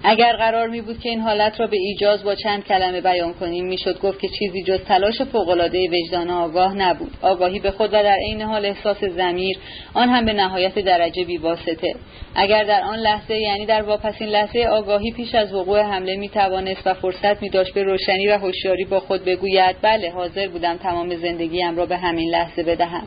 اگر 0.04 0.36
قرار 0.36 0.68
می 0.68 0.80
بود 0.80 1.00
که 1.00 1.08
این 1.08 1.20
حالت 1.20 1.60
را 1.60 1.66
به 1.66 1.76
ایجاز 1.76 2.24
با 2.24 2.34
چند 2.34 2.64
کلمه 2.64 3.00
بیان 3.00 3.34
کنیم 3.34 3.64
می‌شد 3.64 4.00
گفت 4.00 4.20
که 4.20 4.28
چیزی 4.38 4.62
جز 4.62 4.84
تلاش 4.84 5.22
فوقالعاده 5.22 5.88
وجدان 5.88 6.30
آگاه 6.30 6.74
نبود. 6.74 7.10
آگاهی 7.22 7.60
به 7.60 7.70
خود 7.70 7.88
و 7.88 8.02
در 8.02 8.16
عین 8.26 8.42
حال 8.42 8.66
احساس 8.66 9.04
زمیر 9.04 9.58
آن 9.94 10.08
هم 10.08 10.24
به 10.24 10.32
نهایت 10.32 10.78
درجه 10.78 11.24
بیواسطه. 11.24 11.94
اگر 12.34 12.64
در 12.64 12.82
آن 12.82 12.98
لحظه 12.98 13.36
یعنی 13.36 13.66
در 13.66 13.82
واپسین 13.82 14.28
لحظه 14.28 14.60
آگاهی 14.64 15.10
پیش 15.10 15.34
از 15.34 15.54
وقوع 15.54 15.80
حمله 15.80 16.16
می 16.16 16.28
توانست 16.28 16.86
و 16.86 16.94
فرصت 16.94 17.42
می 17.42 17.48
داشت 17.48 17.74
به 17.74 17.82
روشنی 17.82 18.28
و 18.28 18.38
هوشیاری 18.38 18.84
با 18.84 19.00
خود 19.00 19.24
بگوید 19.24 19.76
بله 19.82 20.10
حاضر 20.10 20.48
بودم 20.48 20.76
تمام 20.76 21.16
زندگیم 21.16 21.76
را 21.76 21.86
به 21.86 21.96
همین 21.96 22.30
لحظه 22.30 22.62
بدهم. 22.62 23.06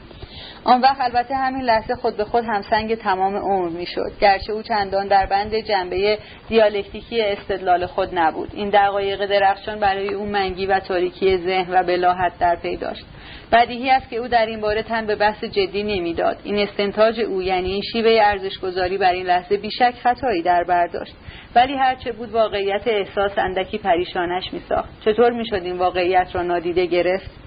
آن 0.64 0.82
وقت 0.82 1.02
البته 1.02 1.36
همین 1.36 1.62
لحظه 1.62 1.96
خود 1.96 2.18
به 2.18 2.24
خود 2.24 2.44
همسنگ 2.46 2.96
تمام 2.96 3.36
عمر 3.36 3.70
می‌شد. 3.70 4.12
گرچه 4.22 4.54
او 4.54 4.62
چندان 4.62 5.08
در 5.08 5.26
بند 5.26 5.56
جنبه 5.56 6.18
دیالکتیکی 6.50 7.22
استدلال 7.22 7.86
خود 7.86 8.10
نبود. 8.20 8.50
این 8.54 8.70
دقایق 8.70 9.26
درخشان 9.26 9.80
برای 9.80 10.14
او 10.14 10.26
منگی 10.26 10.66
و 10.66 10.80
تاریکی 10.80 11.38
ذهن 11.38 11.74
و 11.74 11.84
بلاحت 11.84 12.40
در 12.40 12.56
پی 12.56 12.78
داشت. 12.78 13.06
بدیهی 13.52 13.90
است 13.90 14.10
که 14.10 14.16
او 14.16 14.28
در 14.28 14.46
این 14.46 14.62
باره 14.62 14.84
تن 14.84 15.06
به 15.06 15.16
بحث 15.16 15.44
جدی 15.44 15.84
نمی‌داد. 15.84 16.38
این 16.44 16.60
استنتاج 16.60 17.20
او 17.20 17.42
یعنی 17.42 17.72
این 17.72 17.82
شیوه 17.92 18.20
ارزشگذاری 18.22 18.98
بر 18.98 19.12
این 19.12 19.26
لحظه 19.26 19.58
بیشک 19.58 19.94
خطایی 20.04 20.42
در 20.42 20.64
برداشت 20.64 21.16
ولی 21.56 21.74
هرچه 21.74 22.12
بود 22.12 22.32
واقعیت 22.32 22.88
احساس 22.88 23.32
اندکی 23.38 23.78
پریشانش 23.78 24.54
میساخت. 24.54 24.90
چطور 25.06 25.32
می‌شد 25.32 25.62
این 25.64 25.78
واقعیت 25.78 26.28
را 26.34 26.42
نادیده 26.42 26.86
گرفت؟ 26.86 27.45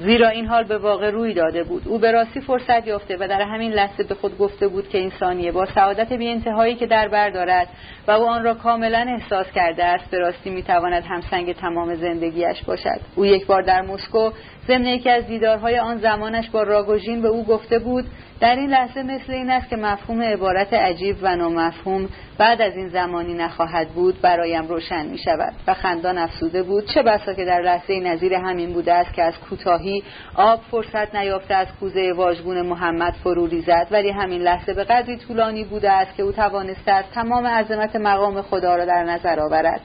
زیرا 0.00 0.28
این 0.28 0.46
حال 0.46 0.64
به 0.64 0.78
واقع 0.78 1.10
روی 1.10 1.34
داده 1.34 1.64
بود. 1.64 1.82
او 1.88 1.98
به 1.98 2.12
راستی 2.12 2.40
فرصت 2.40 2.86
یافته 2.86 3.16
و 3.20 3.28
در 3.28 3.42
همین 3.42 3.72
لحظه 3.72 4.02
به 4.02 4.14
خود 4.14 4.38
گفته 4.38 4.68
بود 4.68 4.88
که 4.88 4.98
این 4.98 5.12
ثانیه 5.20 5.52
با 5.52 5.66
سعادت 5.66 6.12
بی 6.12 6.28
انتهایی 6.28 6.74
که 6.74 6.86
در 6.86 7.08
بر 7.08 7.30
دارد 7.30 7.68
و 8.08 8.10
او 8.10 8.26
آن 8.28 8.44
را 8.44 8.54
کاملا 8.54 9.06
احساس 9.08 9.46
کرده 9.54 9.84
است 9.84 10.10
به 10.10 10.18
راستی 10.18 10.50
می‌تواند 10.50 11.02
همسنگ 11.02 11.52
تمام 11.52 11.94
زندگیش 11.94 12.62
باشد. 12.66 13.00
او 13.16 13.26
یک 13.26 13.46
بار 13.46 13.62
در 13.62 13.82
مسکو 13.82 14.30
ضمن 14.68 14.86
یکی 14.86 15.10
از 15.10 15.26
دیدارهای 15.26 15.78
آن 15.78 15.98
زمانش 15.98 16.50
با 16.50 16.62
راگوژین 16.62 17.22
به 17.22 17.28
او 17.28 17.44
گفته 17.44 17.78
بود 17.78 18.04
در 18.40 18.56
این 18.56 18.70
لحظه 18.70 19.02
مثل 19.02 19.32
این 19.32 19.50
است 19.50 19.68
که 19.68 19.76
مفهوم 19.76 20.22
عبارت 20.22 20.72
عجیب 20.72 21.16
و 21.22 21.36
نامفهوم 21.36 22.08
بعد 22.38 22.62
از 22.62 22.76
این 22.76 22.88
زمانی 22.88 23.34
نخواهد 23.34 23.88
بود 23.88 24.20
برایم 24.20 24.68
روشن 24.68 25.06
می 25.06 25.18
شود 25.18 25.52
و 25.66 25.74
خندان 25.74 26.18
افسوده 26.18 26.62
بود. 26.62 26.86
چه 26.94 27.02
بسا 27.02 27.34
که 27.34 27.44
در 27.44 27.60
لحظه 27.60 28.00
نظیر 28.00 28.34
همین 28.34 28.72
بوده 28.72 28.92
است 28.92 29.14
که 29.14 29.22
از 29.22 29.34
کوتاهی 29.38 30.02
آب 30.34 30.60
فرصت 30.70 31.14
نیافته 31.14 31.54
از 31.54 31.66
کوزه 31.80 32.12
واژگون 32.12 32.62
محمد 32.62 33.14
فرو 33.24 33.46
ریزد 33.46 33.86
ولی 33.90 34.10
همین 34.10 34.42
لحظه 34.42 34.74
به 34.74 34.84
قدری 34.84 35.16
طولانی 35.16 35.64
بوده 35.64 35.90
است 35.90 36.16
که 36.16 36.22
او 36.22 36.32
توانسته 36.32 36.92
است 36.92 37.10
تمام 37.14 37.46
عظمت 37.46 37.96
مقام 37.96 38.42
خدا 38.42 38.76
را 38.76 38.84
در 38.84 39.04
نظر 39.04 39.40
آورد. 39.40 39.80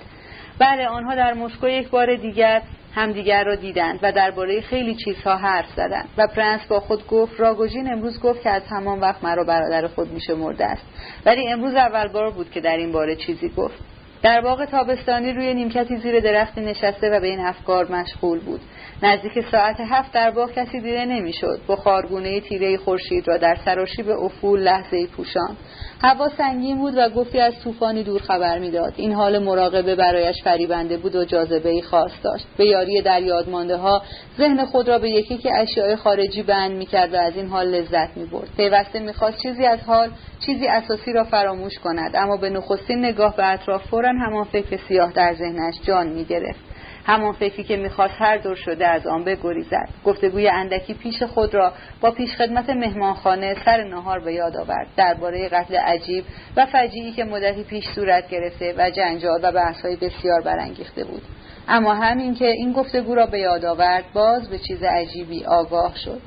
بله 0.60 0.88
آنها 0.88 1.16
در 1.16 1.34
مسکو 1.34 1.68
یک 1.68 1.90
بار 1.90 2.16
دیگر 2.16 2.62
همدیگر 2.96 3.44
را 3.44 3.56
دیدند 3.56 4.00
و 4.02 4.12
درباره 4.12 4.62
خیلی 4.62 4.96
چیزها 4.96 5.36
حرف 5.38 5.70
زدند. 5.76 6.10
و 6.18 6.28
پرنس 6.28 6.62
با 6.70 6.80
خود 6.80 7.08
گفت 7.08 7.40
راگوژین 7.40 7.92
امروز 7.92 8.20
گفت 8.20 8.42
که 8.42 8.50
از 8.50 8.62
همان 8.70 9.00
وقت 9.00 9.24
مرا 9.24 9.44
برادر 9.44 9.88
خود 9.88 10.10
مرده 10.38 10.66
است. 10.66 10.84
ولی 11.26 11.48
امروز 11.48 11.76
اول 11.76 12.08
بار 12.08 12.32
بود 12.32 12.52
که 12.52 12.62
در 12.62 12.78
این 12.78 12.92
باره 12.92 13.16
چیزی 13.16 13.50
گفت. 13.50 13.76
در 14.22 14.42
باغ 14.42 14.66
تابستانی 14.66 15.34
روی 15.34 15.54
نیمکتی 15.54 15.98
زیر 15.98 16.20
درختی 16.20 16.62
نشسته 16.62 17.10
و 17.10 17.20
به 17.20 17.28
این 17.28 17.40
افکار 17.40 17.92
مشغول 17.92 18.40
بود. 18.40 18.62
نزدیک 19.04 19.46
ساعت 19.52 19.76
هفت 19.80 20.12
در 20.12 20.32
باغ 20.32 20.52
کسی 20.52 20.82
دیده 20.82 21.06
نمی‌شد. 21.06 21.60
بخارگونه 21.68 22.40
تیره 22.40 22.78
خورشید 22.78 23.28
را 23.28 23.38
در 23.38 23.58
به 24.06 24.16
افول 24.16 24.60
لحظه 24.60 25.08
پوشان 25.08 25.58
هوا 26.04 26.30
سنگین 26.30 26.78
بود 26.78 26.94
و 26.98 27.10
گفتی 27.10 27.40
از 27.40 27.54
طوفانی 27.64 28.04
دور 28.04 28.22
خبر 28.22 28.60
می‌داد. 28.60 28.94
این 28.98 29.14
حال 29.14 29.44
مراقبه 29.44 29.96
برایش 29.96 30.44
فریبنده 30.44 30.98
بود 30.98 31.16
و 31.16 31.26
جاذبه 31.26 31.70
ای 31.70 31.82
خاص 31.82 32.12
داشت. 32.24 32.46
به 32.58 32.66
یاری 32.66 33.02
در 33.02 33.22
یادمانده 33.22 33.78
ها 33.78 34.02
ذهن 34.38 34.66
خود 34.66 34.90
را 34.90 35.00
به 35.00 35.10
یکی 35.10 35.38
که 35.38 35.50
اشیاء 35.56 35.96
خارجی 35.96 36.44
بند 36.44 36.72
می‌کرد 36.72 37.14
و 37.14 37.18
از 37.18 37.36
این 37.36 37.48
حال 37.48 37.68
لذت 37.68 38.18
می‌برد. 38.18 38.50
پیوسته 38.58 39.00
می‌خواست 39.00 39.38
چیزی 39.44 39.66
از 39.66 39.80
حال 39.80 40.10
چیزی 40.46 40.68
اساسی 40.68 41.14
را 41.14 41.24
فراموش 41.24 41.80
کند. 41.80 42.16
اما 42.16 42.38
به 42.38 42.50
نخستین 42.50 43.06
نگاه 43.06 43.36
به 43.36 43.54
اطراف 43.54 43.86
فورا 43.88 44.10
همان 44.10 44.44
فکر 44.44 44.80
سیاه 44.88 45.12
در 45.14 45.34
ذهنش 45.34 45.76
جان 45.88 46.08
می‌گرفت. 46.08 46.65
همان 47.06 47.34
فکری 47.34 47.64
که 47.64 47.78
می‌خواست 47.78 48.14
هر 48.18 48.38
دور 48.38 48.56
شده 48.56 48.88
از 48.88 49.08
آن 49.08 49.24
بگریزد. 49.24 49.90
گفتگوی 50.06 50.48
اندکی 50.48 50.94
پیش 50.94 51.24
خود 51.24 51.56
را 51.56 51.74
با 52.02 52.12
پیشخدمت 52.12 52.70
مهمانخانه 52.70 53.56
سر 53.66 53.84
نهار 53.84 54.20
به 54.20 54.34
یاد 54.34 54.58
آورد. 54.58 54.88
درباره 54.98 55.50
قتل 55.50 55.76
عجیب 55.76 56.26
و 56.56 56.66
فجیعی 56.66 57.12
که 57.12 57.24
مدتی 57.24 57.64
پیش 57.64 57.86
صورت 57.96 58.30
گرفته 58.30 58.74
و 58.78 58.90
جنجال 58.90 59.40
و 59.44 59.52
بحثهای 59.52 59.96
بسیار 59.96 60.42
برانگیخته 60.42 61.04
بود. 61.04 61.22
اما 61.68 61.94
همین 61.94 62.36
که 62.36 62.48
این 62.48 62.72
گفتگو 62.72 63.16
را 63.16 63.26
به 63.26 63.40
یاد 63.40 63.66
آورد 63.66 64.04
باز 64.14 64.50
به 64.50 64.58
چیز 64.58 64.84
عجیبی 64.84 65.46
آگاه 65.46 65.96
شد. 65.98 66.22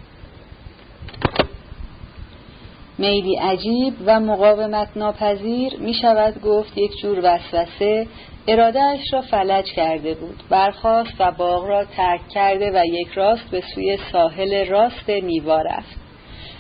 میلی 2.99 3.37
عجیب 3.37 3.95
و 4.07 4.21
مقاومت 4.21 4.89
ناپذیر 4.97 5.77
می 5.79 5.95
شود 5.95 6.43
گفت 6.43 6.79
یک 6.79 7.01
جور 7.01 7.21
وسوسه 7.23 8.07
ارادهش 8.49 9.13
را 9.13 9.21
فلج 9.21 9.65
کرده 9.65 10.15
بود. 10.15 10.43
برخاست 10.51 11.15
و 11.19 11.33
باغ 11.33 11.65
را 11.65 11.85
ترک 11.85 12.21
کرده 12.29 12.71
و 12.75 12.85
یک 12.87 13.09
راست 13.09 13.51
به 13.51 13.63
سوی 13.75 13.99
ساحل 14.13 14.67
راست 14.67 15.11
نیوا 15.11 15.63
رفت. 15.63 15.97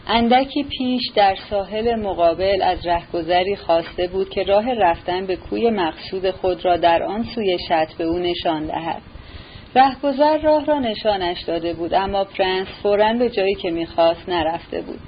اندکی 0.06 0.64
پیش 0.64 1.02
در 1.14 1.36
ساحل 1.50 1.94
مقابل 1.94 2.62
از 2.62 2.86
رهگذری 2.86 3.56
خواسته 3.56 4.06
بود 4.06 4.30
که 4.30 4.42
راه 4.42 4.74
رفتن 4.74 5.26
به 5.26 5.36
کوی 5.36 5.70
مقصود 5.70 6.30
خود 6.30 6.64
را 6.64 6.76
در 6.76 7.02
آن 7.02 7.24
سوی 7.34 7.58
شط 7.68 7.92
به 7.98 8.04
او 8.04 8.18
نشان 8.18 8.66
دهد. 8.66 9.02
رهگذر 9.74 10.38
راه 10.38 10.64
را 10.64 10.78
نشانش 10.78 11.42
داده 11.42 11.72
بود 11.72 11.94
اما 11.94 12.24
پرنس 12.24 12.68
فورا 12.82 13.12
به 13.12 13.30
جایی 13.30 13.54
که 13.54 13.70
می‌خواست 13.70 14.28
نرفته 14.28 14.80
بود. 14.80 14.98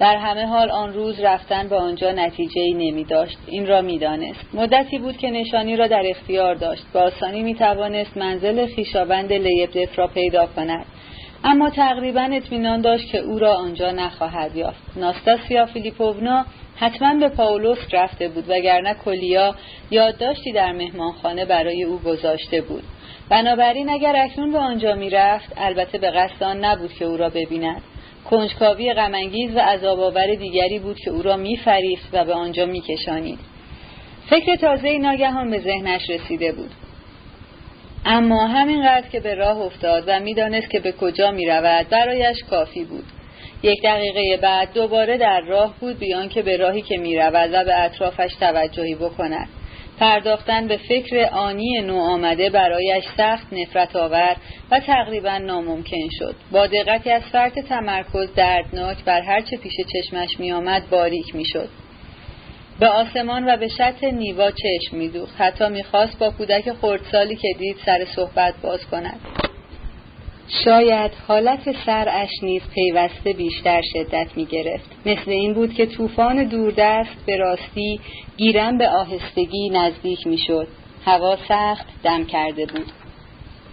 در 0.00 0.16
همه 0.16 0.46
حال 0.46 0.70
آن 0.70 0.92
روز 0.92 1.20
رفتن 1.20 1.68
به 1.68 1.76
آنجا 1.76 2.12
نتیجه 2.12 2.60
ای 2.60 2.74
نمی 2.74 3.04
داشت 3.04 3.38
این 3.46 3.66
را 3.66 3.80
می 3.80 3.98
دانست. 3.98 4.54
مدتی 4.54 4.98
بود 4.98 5.16
که 5.16 5.30
نشانی 5.30 5.76
را 5.76 5.86
در 5.86 6.02
اختیار 6.06 6.54
داشت. 6.54 6.82
با 6.94 7.00
آسانی 7.00 7.42
می 7.42 7.54
توانست 7.54 8.16
منزل 8.16 8.66
خیشابند 8.66 9.32
لیبدف 9.32 9.98
را 9.98 10.06
پیدا 10.06 10.46
کند. 10.46 10.86
اما 11.44 11.70
تقریبا 11.70 12.28
اطمینان 12.32 12.80
داشت 12.80 13.12
که 13.12 13.18
او 13.18 13.38
را 13.38 13.54
آنجا 13.54 13.90
نخواهد 13.90 14.56
یافت. 14.56 14.82
ناستاسیا 14.96 15.66
فیلیپوونا 15.66 16.44
حتما 16.76 17.14
به 17.14 17.28
پاولوس 17.28 17.78
رفته 17.92 18.28
بود 18.28 18.44
وگرنه 18.48 18.94
کلیا 19.04 19.54
یادداشتی 19.90 20.52
در 20.52 20.72
مهمانخانه 20.72 21.44
برای 21.44 21.84
او 21.84 21.98
گذاشته 21.98 22.60
بود. 22.60 22.82
بنابراین 23.28 23.90
اگر 23.90 24.16
اکنون 24.16 24.52
به 24.52 24.58
آنجا 24.58 24.94
می‌رفت 24.94 25.52
البته 25.56 25.98
به 25.98 26.10
قصد 26.10 26.42
آن 26.42 26.64
نبود 26.64 26.92
که 26.92 27.04
او 27.04 27.16
را 27.16 27.28
ببیند. 27.28 27.82
کنجکاوی 28.30 28.92
غمانگیز 28.92 29.56
و 29.56 29.58
عذاب 29.58 30.24
دیگری 30.34 30.78
بود 30.78 30.96
که 30.96 31.10
او 31.10 31.22
را 31.22 31.36
میفریفت 31.36 32.08
و 32.12 32.24
به 32.24 32.34
آنجا 32.34 32.66
میکشانید. 32.66 33.38
فکر 34.30 34.56
تازه 34.56 34.98
ناگهان 34.98 35.50
به 35.50 35.58
ذهنش 35.58 36.10
رسیده 36.10 36.52
بود. 36.52 36.70
اما 38.06 38.46
همینقدر 38.46 39.08
که 39.08 39.20
به 39.20 39.34
راه 39.34 39.58
افتاد 39.58 40.04
و 40.06 40.20
می‌دانست 40.20 40.70
که 40.70 40.80
به 40.80 40.92
کجا 40.92 41.30
می 41.30 41.46
رود 41.46 41.88
برایش 41.88 42.36
کافی 42.50 42.84
بود. 42.84 43.04
یک 43.62 43.82
دقیقه 43.84 44.36
بعد 44.42 44.72
دوباره 44.74 45.18
در 45.18 45.40
راه 45.40 45.74
بود 45.80 45.98
بیان 45.98 46.28
که 46.28 46.42
به 46.42 46.56
راهی 46.56 46.82
که 46.82 46.96
می 46.96 47.16
رود 47.16 47.50
و 47.52 47.64
به 47.64 47.84
اطرافش 47.84 48.34
توجهی 48.40 48.94
بکند. 48.94 49.48
پرداختن 50.00 50.68
به 50.68 50.76
فکر 50.76 51.28
آنی 51.32 51.80
نو 51.80 51.98
آمده 51.98 52.50
برایش 52.50 53.04
سخت 53.16 53.52
نفرت 53.52 53.96
آور 53.96 54.36
و 54.70 54.80
تقریبا 54.80 55.38
ناممکن 55.38 56.08
شد. 56.18 56.34
با 56.52 56.66
دقتی 56.66 57.10
از 57.10 57.22
فرط 57.22 57.58
تمرکز 57.58 58.34
دردناک 58.34 59.04
بر 59.04 59.20
هرچه 59.20 59.56
پیش 59.56 59.72
چشمش 59.92 60.28
می 60.38 60.52
آمد 60.52 60.90
باریک 60.90 61.34
می 61.34 61.44
شد 61.44 61.68
به 62.80 62.88
آسمان 62.88 63.48
و 63.48 63.56
به 63.56 63.68
شط 63.68 64.04
نیوا 64.04 64.50
چشم 64.50 64.96
می 64.96 65.08
دوخت 65.08 65.40
حتی 65.40 65.68
می‌خواست 65.68 66.18
با 66.18 66.30
کودک 66.30 66.72
خردسالی 66.72 67.36
که 67.36 67.48
دید 67.58 67.76
سر 67.86 68.06
صحبت 68.16 68.54
باز 68.62 68.86
کند. 68.86 69.39
شاید 70.64 71.10
حالت 71.28 71.76
سرش 71.86 72.28
نیز 72.42 72.62
پیوسته 72.74 73.32
بیشتر 73.32 73.82
شدت 73.92 74.26
می 74.36 74.44
گرفت 74.44 74.90
مثل 75.06 75.30
این 75.30 75.54
بود 75.54 75.74
که 75.74 75.86
طوفان 75.86 76.44
دوردست 76.44 77.26
به 77.26 77.36
راستی 77.36 78.00
گیرم 78.36 78.78
به 78.78 78.88
آهستگی 78.88 79.70
نزدیک 79.70 80.26
می 80.26 80.38
شد 80.38 80.68
هوا 81.04 81.36
سخت 81.48 81.86
دم 82.02 82.24
کرده 82.24 82.66
بود. 82.66 82.99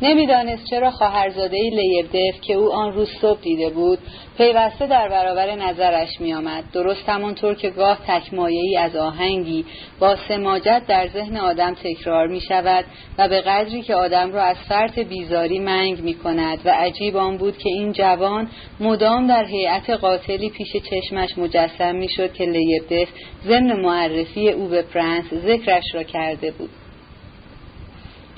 نمی‌دانست 0.01 0.63
چرا 0.69 0.91
خواهرزاده 0.91 1.57
لیبدف 1.57 2.41
که 2.41 2.53
او 2.53 2.73
آن 2.73 2.93
روز 2.93 3.09
صبح 3.21 3.41
دیده 3.41 3.69
بود 3.69 3.99
پیوسته 4.37 4.87
در 4.87 5.09
برابر 5.09 5.55
نظرش 5.55 6.21
میآمد. 6.21 6.63
درست 6.73 7.09
همانطور 7.09 7.53
که 7.55 7.69
گاه 7.69 7.97
ای 8.47 8.77
از 8.77 8.95
آهنگی 8.95 9.65
با 9.99 10.15
سماجت 10.27 10.81
در 10.87 11.07
ذهن 11.07 11.37
آدم 11.37 11.73
تکرار 11.73 12.27
می 12.27 12.41
شود 12.41 12.85
و 13.17 13.29
به 13.29 13.41
قدری 13.41 13.81
که 13.81 13.95
آدم 13.95 14.33
را 14.33 14.43
از 14.43 14.57
فرط 14.69 14.99
بیزاری 14.99 15.59
منگ 15.59 16.01
می 16.01 16.13
کند 16.13 16.59
و 16.65 16.69
عجیب 16.69 17.17
آن 17.17 17.37
بود 17.37 17.57
که 17.57 17.69
این 17.69 17.91
جوان 17.91 18.49
مدام 18.79 19.27
در 19.27 19.45
هیئت 19.45 19.89
قاتلی 19.89 20.49
پیش 20.49 20.77
چشمش 20.77 21.37
مجسم 21.37 21.95
می 21.95 22.09
شد 22.09 22.33
که 22.33 22.45
لیبدف 22.45 23.07
ضمن 23.45 23.81
معرفی 23.81 24.49
او 24.49 24.67
به 24.67 24.81
پرنس 24.81 25.25
ذکرش 25.33 25.83
را 25.93 26.03
کرده 26.03 26.51
بود. 26.51 26.69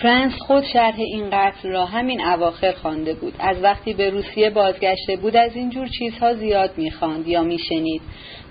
پرنس 0.01 0.33
خود 0.33 0.63
شرح 0.63 0.95
این 0.97 1.29
قتل 1.31 1.69
را 1.69 1.85
همین 1.85 2.21
اواخر 2.21 2.71
خوانده 2.71 3.13
بود. 3.13 3.33
از 3.39 3.63
وقتی 3.63 3.93
به 3.93 4.09
روسیه 4.09 4.49
بازگشته 4.49 5.15
بود 5.15 5.35
از 5.35 5.55
اینجور 5.55 5.87
چیزها 5.87 6.33
زیاد 6.33 6.77
می‌خواند 6.77 7.27
یا 7.27 7.43
میشنید 7.43 8.01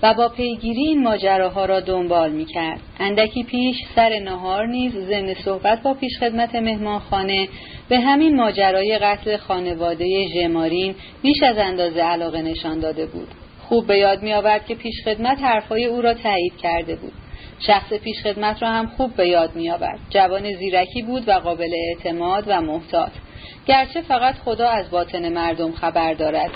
و 0.03 0.15
با 0.15 0.29
پیگیری 0.29 0.87
این 0.87 1.03
ماجراها 1.03 1.65
را 1.65 1.81
دنبال 1.81 2.33
می‌کرد. 2.33 2.81
اندکی 3.01 3.43
پیش 3.43 3.77
سر 3.95 4.19
نهار 4.19 4.67
نیز 4.67 4.93
ضمن 4.93 5.35
صحبت 5.35 5.83
با 5.83 5.95
پیشخدمت 5.95 6.55
مهمانخانه 6.55 7.49
به 7.89 8.01
همین 8.01 8.37
ماجرای 8.37 8.99
قتل 8.99 9.37
خانواده 9.37 10.29
ژمارین 10.29 10.95
بیش 11.23 11.43
از 11.43 11.59
اندازه 11.59 12.01
علاقه 12.01 12.43
نشان 12.43 12.81
داده 12.81 13.07
بود. 13.07 13.29
خوب 13.63 13.87
به 13.87 13.99
یاد 13.99 14.23
میآورد 14.23 14.67
که 14.67 14.75
پیشخدمت 14.75 15.39
حرفهای 15.43 15.85
او 15.85 16.03
را 16.03 16.15
تایید 16.15 16.57
کرده 16.63 16.97
بود. 16.97 17.13
شخص 17.59 17.93
پیشخدمت 17.93 18.63
را 18.63 18.69
هم 18.69 18.87
خوب 18.87 19.17
به 19.17 19.29
یاد 19.29 19.57
میآورد. 19.57 19.99
جوان 20.11 20.57
زیرکی 20.57 21.03
بود 21.03 21.29
و 21.29 21.33
قابل 21.33 21.71
اعتماد 21.89 22.45
و 22.47 22.61
محتاط. 22.61 23.13
گرچه 23.67 24.03
فقط 24.03 24.35
خدا 24.35 24.69
از 24.69 24.91
باطن 24.91 25.29
مردم 25.29 25.73
خبر 25.73 26.15
دارد. 26.15 26.51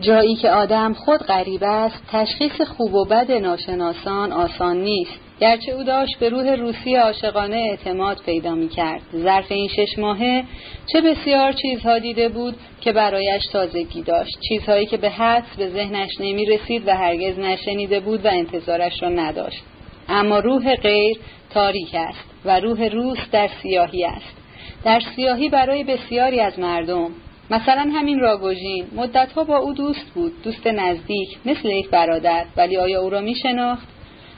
جایی 0.00 0.36
که 0.36 0.50
آدم 0.50 0.92
خود 0.92 1.20
غریب 1.20 1.64
است 1.64 2.02
تشخیص 2.12 2.60
خوب 2.60 2.94
و 2.94 3.04
بد 3.04 3.32
ناشناسان 3.32 4.32
آسان 4.32 4.76
نیست. 4.76 5.20
گرچه 5.42 5.72
او 5.72 5.82
داشت 5.82 6.18
به 6.20 6.28
روح 6.28 6.54
روسی 6.54 6.94
عاشقانه 6.94 7.56
اعتماد 7.56 8.22
پیدا 8.26 8.54
می 8.54 8.68
کرد 8.68 9.02
ظرف 9.16 9.52
این 9.52 9.68
شش 9.68 9.98
ماهه 9.98 10.44
چه 10.92 11.00
بسیار 11.00 11.52
چیزها 11.52 11.98
دیده 11.98 12.28
بود 12.28 12.54
که 12.80 12.92
برایش 12.92 13.42
تازگی 13.52 14.02
داشت. 14.02 14.38
چیزهایی 14.48 14.86
که 14.86 14.96
به 14.96 15.10
حدس 15.10 15.56
به 15.58 15.68
ذهنش 15.68 16.10
نمی 16.20 16.44
رسید 16.44 16.88
و 16.88 16.96
هرگز 16.96 17.38
نشنیده 17.38 18.00
بود 18.00 18.24
و 18.24 18.28
انتظارش 18.28 19.02
را 19.02 19.08
نداشت. 19.08 19.62
اما 20.08 20.38
روح 20.38 20.74
غیر 20.74 21.16
تاریک 21.50 21.94
است 21.94 22.24
و 22.44 22.60
روح 22.60 22.84
روس 22.84 23.18
در 23.32 23.50
سیاهی 23.62 24.04
است. 24.04 24.36
در 24.84 25.00
سیاهی 25.16 25.48
برای 25.48 25.84
بسیاری 25.84 26.40
از 26.40 26.58
مردم 26.58 27.10
مثلا 27.50 27.90
همین 27.94 28.20
راگوژین 28.20 28.86
مدتها 28.96 29.44
با 29.44 29.56
او 29.56 29.72
دوست 29.72 30.10
بود 30.14 30.42
دوست 30.42 30.66
نزدیک 30.66 31.38
مثل 31.44 31.68
یک 31.68 31.90
برادر 31.90 32.44
ولی 32.56 32.76
آیا 32.76 33.00
او 33.00 33.10
را 33.10 33.20
می 33.20 33.34
شناخت؟ 33.34 33.88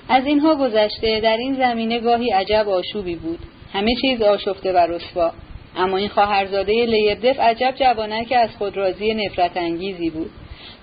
از 0.09 0.27
اینها 0.27 0.55
گذشته 0.55 1.21
در 1.21 1.37
این 1.37 1.55
زمینه 1.55 2.01
گاهی 2.01 2.31
عجب 2.31 2.69
آشوبی 2.69 3.17
بود. 3.17 3.39
همه 3.73 3.95
چیز 4.01 4.23
آشفته 4.23 4.73
و 4.73 4.77
رسوا. 4.77 5.33
اما 5.77 5.97
این 5.97 6.09
خواهرزاده 6.09 6.87
لیبدف 6.87 7.41
عجب 7.41 7.75
جوانه 7.77 8.25
که 8.25 8.39
از 8.39 8.51
خود 8.59 8.77
راضی 8.77 9.15
نفرت 9.15 9.57
انگیزی 9.57 10.11
بود. 10.11 10.31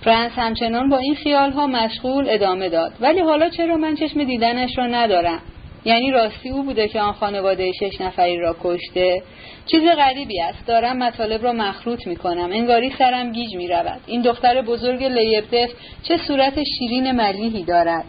فرانس 0.03 0.31
همچنان 0.35 0.89
با 0.89 0.97
این 0.97 1.15
خیالها 1.15 1.67
مشغول 1.67 2.29
ادامه 2.29 2.69
داد. 2.69 2.93
ولی 2.99 3.19
حالا 3.19 3.49
چرا 3.49 3.77
من 3.77 3.95
چشم 3.95 4.23
دیدنش 4.23 4.77
را 4.77 4.87
ندارم؟ 4.87 5.41
یعنی 5.85 6.11
راستی 6.11 6.49
او 6.49 6.63
بوده 6.63 6.87
که 6.87 7.01
آن 7.01 7.13
خانواده 7.13 7.71
شش 7.71 8.01
نفری 8.01 8.37
را 8.37 8.55
کشته؟ 8.63 9.23
چیز 9.65 9.83
غریبی 9.97 10.41
است. 10.41 10.67
دارم 10.67 10.97
مطالب 10.97 11.43
را 11.43 11.53
مخلوط 11.53 12.07
می 12.07 12.15
کنم 12.15 12.49
انگاری 12.51 12.91
سرم 12.97 13.31
گیج 13.31 13.55
می 13.55 13.67
رود 13.67 14.01
این 14.07 14.21
دختر 14.21 14.61
بزرگ 14.61 15.03
لیبدف 15.03 15.69
چه 16.03 16.17
صورت 16.17 16.53
شیرین 16.63 17.11
ملیحی 17.11 17.63
دارد؟ 17.63 18.05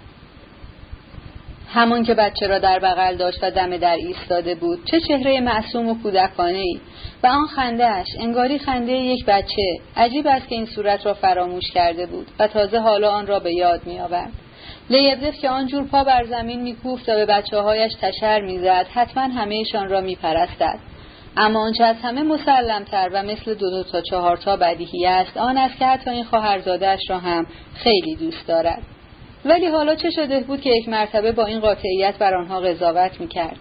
همان 1.75 2.03
که 2.03 2.15
بچه 2.15 2.47
را 2.47 2.59
در 2.59 2.79
بغل 2.79 3.17
داشت 3.17 3.39
و 3.43 3.51
دم 3.51 3.77
در 3.77 3.97
ایستاده 3.97 4.55
بود 4.55 4.85
چه 4.85 5.01
چهره 5.01 5.41
معصوم 5.41 5.89
و 5.89 6.03
کودکانه 6.03 6.59
ای 6.59 6.81
و 7.23 7.27
آن 7.27 7.47
خندهاش 7.47 8.07
انگاری 8.21 8.59
خنده 8.59 8.93
یک 8.93 9.25
بچه 9.27 9.81
عجیب 9.97 10.27
است 10.27 10.49
که 10.49 10.55
این 10.55 10.67
صورت 10.67 11.07
را 11.07 11.15
فراموش 11.15 11.71
کرده 11.75 12.07
بود 12.07 12.27
و 12.39 12.47
تازه 12.47 12.79
حالا 12.79 13.11
آن 13.11 13.27
را 13.27 13.39
به 13.39 13.55
یاد 13.55 13.87
می 13.87 14.01
آورد 14.01 14.33
لیبدف 14.91 15.39
که 15.39 15.49
آنجور 15.49 15.85
پا 15.85 16.05
بر 16.05 16.25
زمین 16.25 16.63
میکوفت 16.63 17.09
و 17.09 17.13
به 17.13 17.27
بچه 17.27 17.61
هایش 17.61 17.93
تشر 18.01 18.41
می‌زد 18.41 18.87
حتما 18.95 19.23
همهشان 19.23 19.89
را 19.89 20.01
میپرستد. 20.01 20.79
اما 21.37 21.67
آنچه 21.67 21.85
از 21.85 21.97
همه 22.03 22.23
مسلمتر 22.23 23.11
و 23.13 23.23
مثل 23.23 23.55
دو 23.55 23.71
دو 23.71 23.83
تا 23.83 24.01
چهار 24.01 24.37
تا 24.37 24.57
بدیهی 24.57 25.07
است 25.07 25.37
آن 25.37 25.59
است 25.59 25.79
که 25.79 25.87
حتی 25.87 26.11
این 26.11 26.25
خواهرزادهاش 26.25 27.01
را 27.09 27.19
هم 27.19 27.47
خیلی 27.75 28.17
دوست 28.17 28.47
دارد. 28.47 28.83
ولی 29.45 29.67
حالا 29.67 29.95
چه 29.95 30.11
شده 30.11 30.41
بود 30.41 30.61
که 30.61 30.71
یک 30.71 30.89
مرتبه 30.89 31.33
با 31.33 31.47
این 31.47 31.61
قاطعیت 31.61 32.19
بر 32.19 32.35
آنها 32.35 32.61
قضاوت 32.61 33.21
می‌کرد؟ 33.21 33.57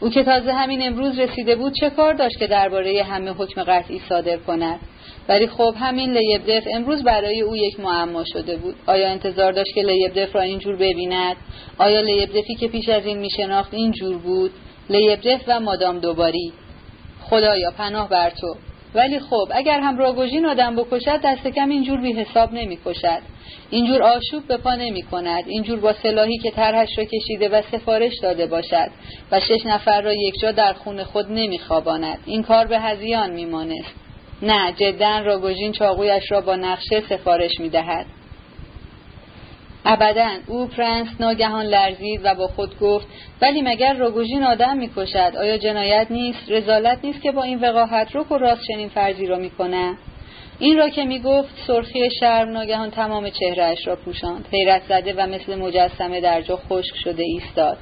او 0.00 0.10
که 0.10 0.22
تازه 0.22 0.52
همین 0.52 0.86
امروز 0.86 1.18
رسیده 1.18 1.56
بود 1.56 1.72
چه 1.80 1.90
کار 1.90 2.14
داشت 2.14 2.38
که 2.38 2.46
درباره 2.46 3.02
همه 3.02 3.30
حکم 3.30 3.62
قطعی 3.62 4.00
صادر 4.08 4.36
کند؟ 4.36 4.80
ولی 5.28 5.46
خب 5.46 5.74
همین 5.78 6.12
لیبدف 6.12 6.64
امروز 6.74 7.02
برای 7.02 7.40
او 7.40 7.56
یک 7.56 7.80
معما 7.80 8.24
شده 8.32 8.56
بود. 8.56 8.74
آیا 8.86 9.08
انتظار 9.08 9.52
داشت 9.52 9.74
که 9.74 9.82
لیبدف 9.82 10.36
را 10.36 10.42
اینجور 10.42 10.76
ببیند؟ 10.76 11.36
آیا 11.78 12.00
لیبدفی 12.00 12.54
که 12.54 12.68
پیش 12.68 12.88
از 12.88 13.06
این 13.06 13.18
میشناخت 13.18 13.74
اینجور 13.74 14.18
بود؟ 14.18 14.50
لیبدف 14.90 15.40
و 15.46 15.60
مادام 15.60 15.98
دوباری. 15.98 16.52
خدایا 17.22 17.70
پناه 17.70 18.08
بر 18.08 18.30
تو. 18.30 18.56
ولی 18.94 19.20
خب 19.20 19.48
اگر 19.50 19.80
هم 19.80 19.98
راگوژین 19.98 20.46
آدم 20.46 20.76
بکشد 20.76 21.20
دست 21.24 21.46
کم 21.46 21.68
اینجور 21.68 22.00
بی 22.00 22.12
حساب 22.12 22.52
نمی 22.52 22.78
کشد 22.84 23.22
اینجور 23.70 24.02
آشوب 24.02 24.46
به 24.48 24.56
پا 24.56 24.74
نمی 24.74 25.02
کند 25.02 25.44
اینجور 25.46 25.80
با 25.80 25.92
سلاحی 25.92 26.38
که 26.38 26.50
طرحش 26.50 26.98
را 26.98 27.04
کشیده 27.04 27.48
و 27.48 27.62
سفارش 27.72 28.12
داده 28.22 28.46
باشد 28.46 28.90
و 29.32 29.40
شش 29.40 29.66
نفر 29.66 30.00
را 30.00 30.14
یکجا 30.14 30.52
در 30.52 30.72
خون 30.72 31.04
خود 31.04 31.26
نمی 31.30 31.58
خواباند. 31.58 32.18
این 32.26 32.42
کار 32.42 32.66
به 32.66 32.80
هزیان 32.80 33.30
می 33.30 33.44
مانست. 33.44 33.94
نه 34.42 34.72
جدا 34.72 35.20
راگوژین 35.20 35.72
چاقویش 35.72 36.32
را 36.32 36.40
با 36.40 36.56
نقشه 36.56 37.02
سفارش 37.08 37.60
می 37.60 37.68
دهد. 37.68 38.06
ابدا 39.84 40.28
او 40.46 40.66
پرنس 40.66 41.08
ناگهان 41.20 41.66
لرزید 41.66 42.20
و 42.24 42.34
با 42.34 42.46
خود 42.46 42.78
گفت 42.78 43.06
ولی 43.42 43.62
مگر 43.62 43.94
راگوژین 43.94 44.44
آدم 44.44 44.76
می‌کشد؟ 44.76 45.32
آیا 45.38 45.58
جنایت 45.58 46.06
نیست؟ 46.10 46.50
رزالت 46.50 46.98
نیست 47.04 47.22
که 47.22 47.32
با 47.32 47.42
این 47.42 47.60
وقاحت 47.60 48.16
رک 48.16 48.32
و 48.32 48.38
راست 48.38 48.62
چنین 48.68 48.88
فرضی 48.88 49.26
را 49.26 49.38
می‌کنه؟ 49.38 49.94
این 50.58 50.78
را 50.78 50.88
که 50.88 51.04
می‌گفت 51.04 51.48
سرخی 51.66 52.10
شرم 52.20 52.48
ناگهان 52.48 52.90
تمام 52.90 53.30
چهرهاش 53.30 53.86
را 53.86 53.96
پوشاند. 53.96 54.48
حیرت 54.52 54.82
زده 54.88 55.14
و 55.16 55.26
مثل 55.26 55.54
مجسمه 55.54 56.20
در 56.20 56.42
جا 56.42 56.56
خشک 56.56 56.96
شده 57.04 57.22
ایستاد. 57.22 57.78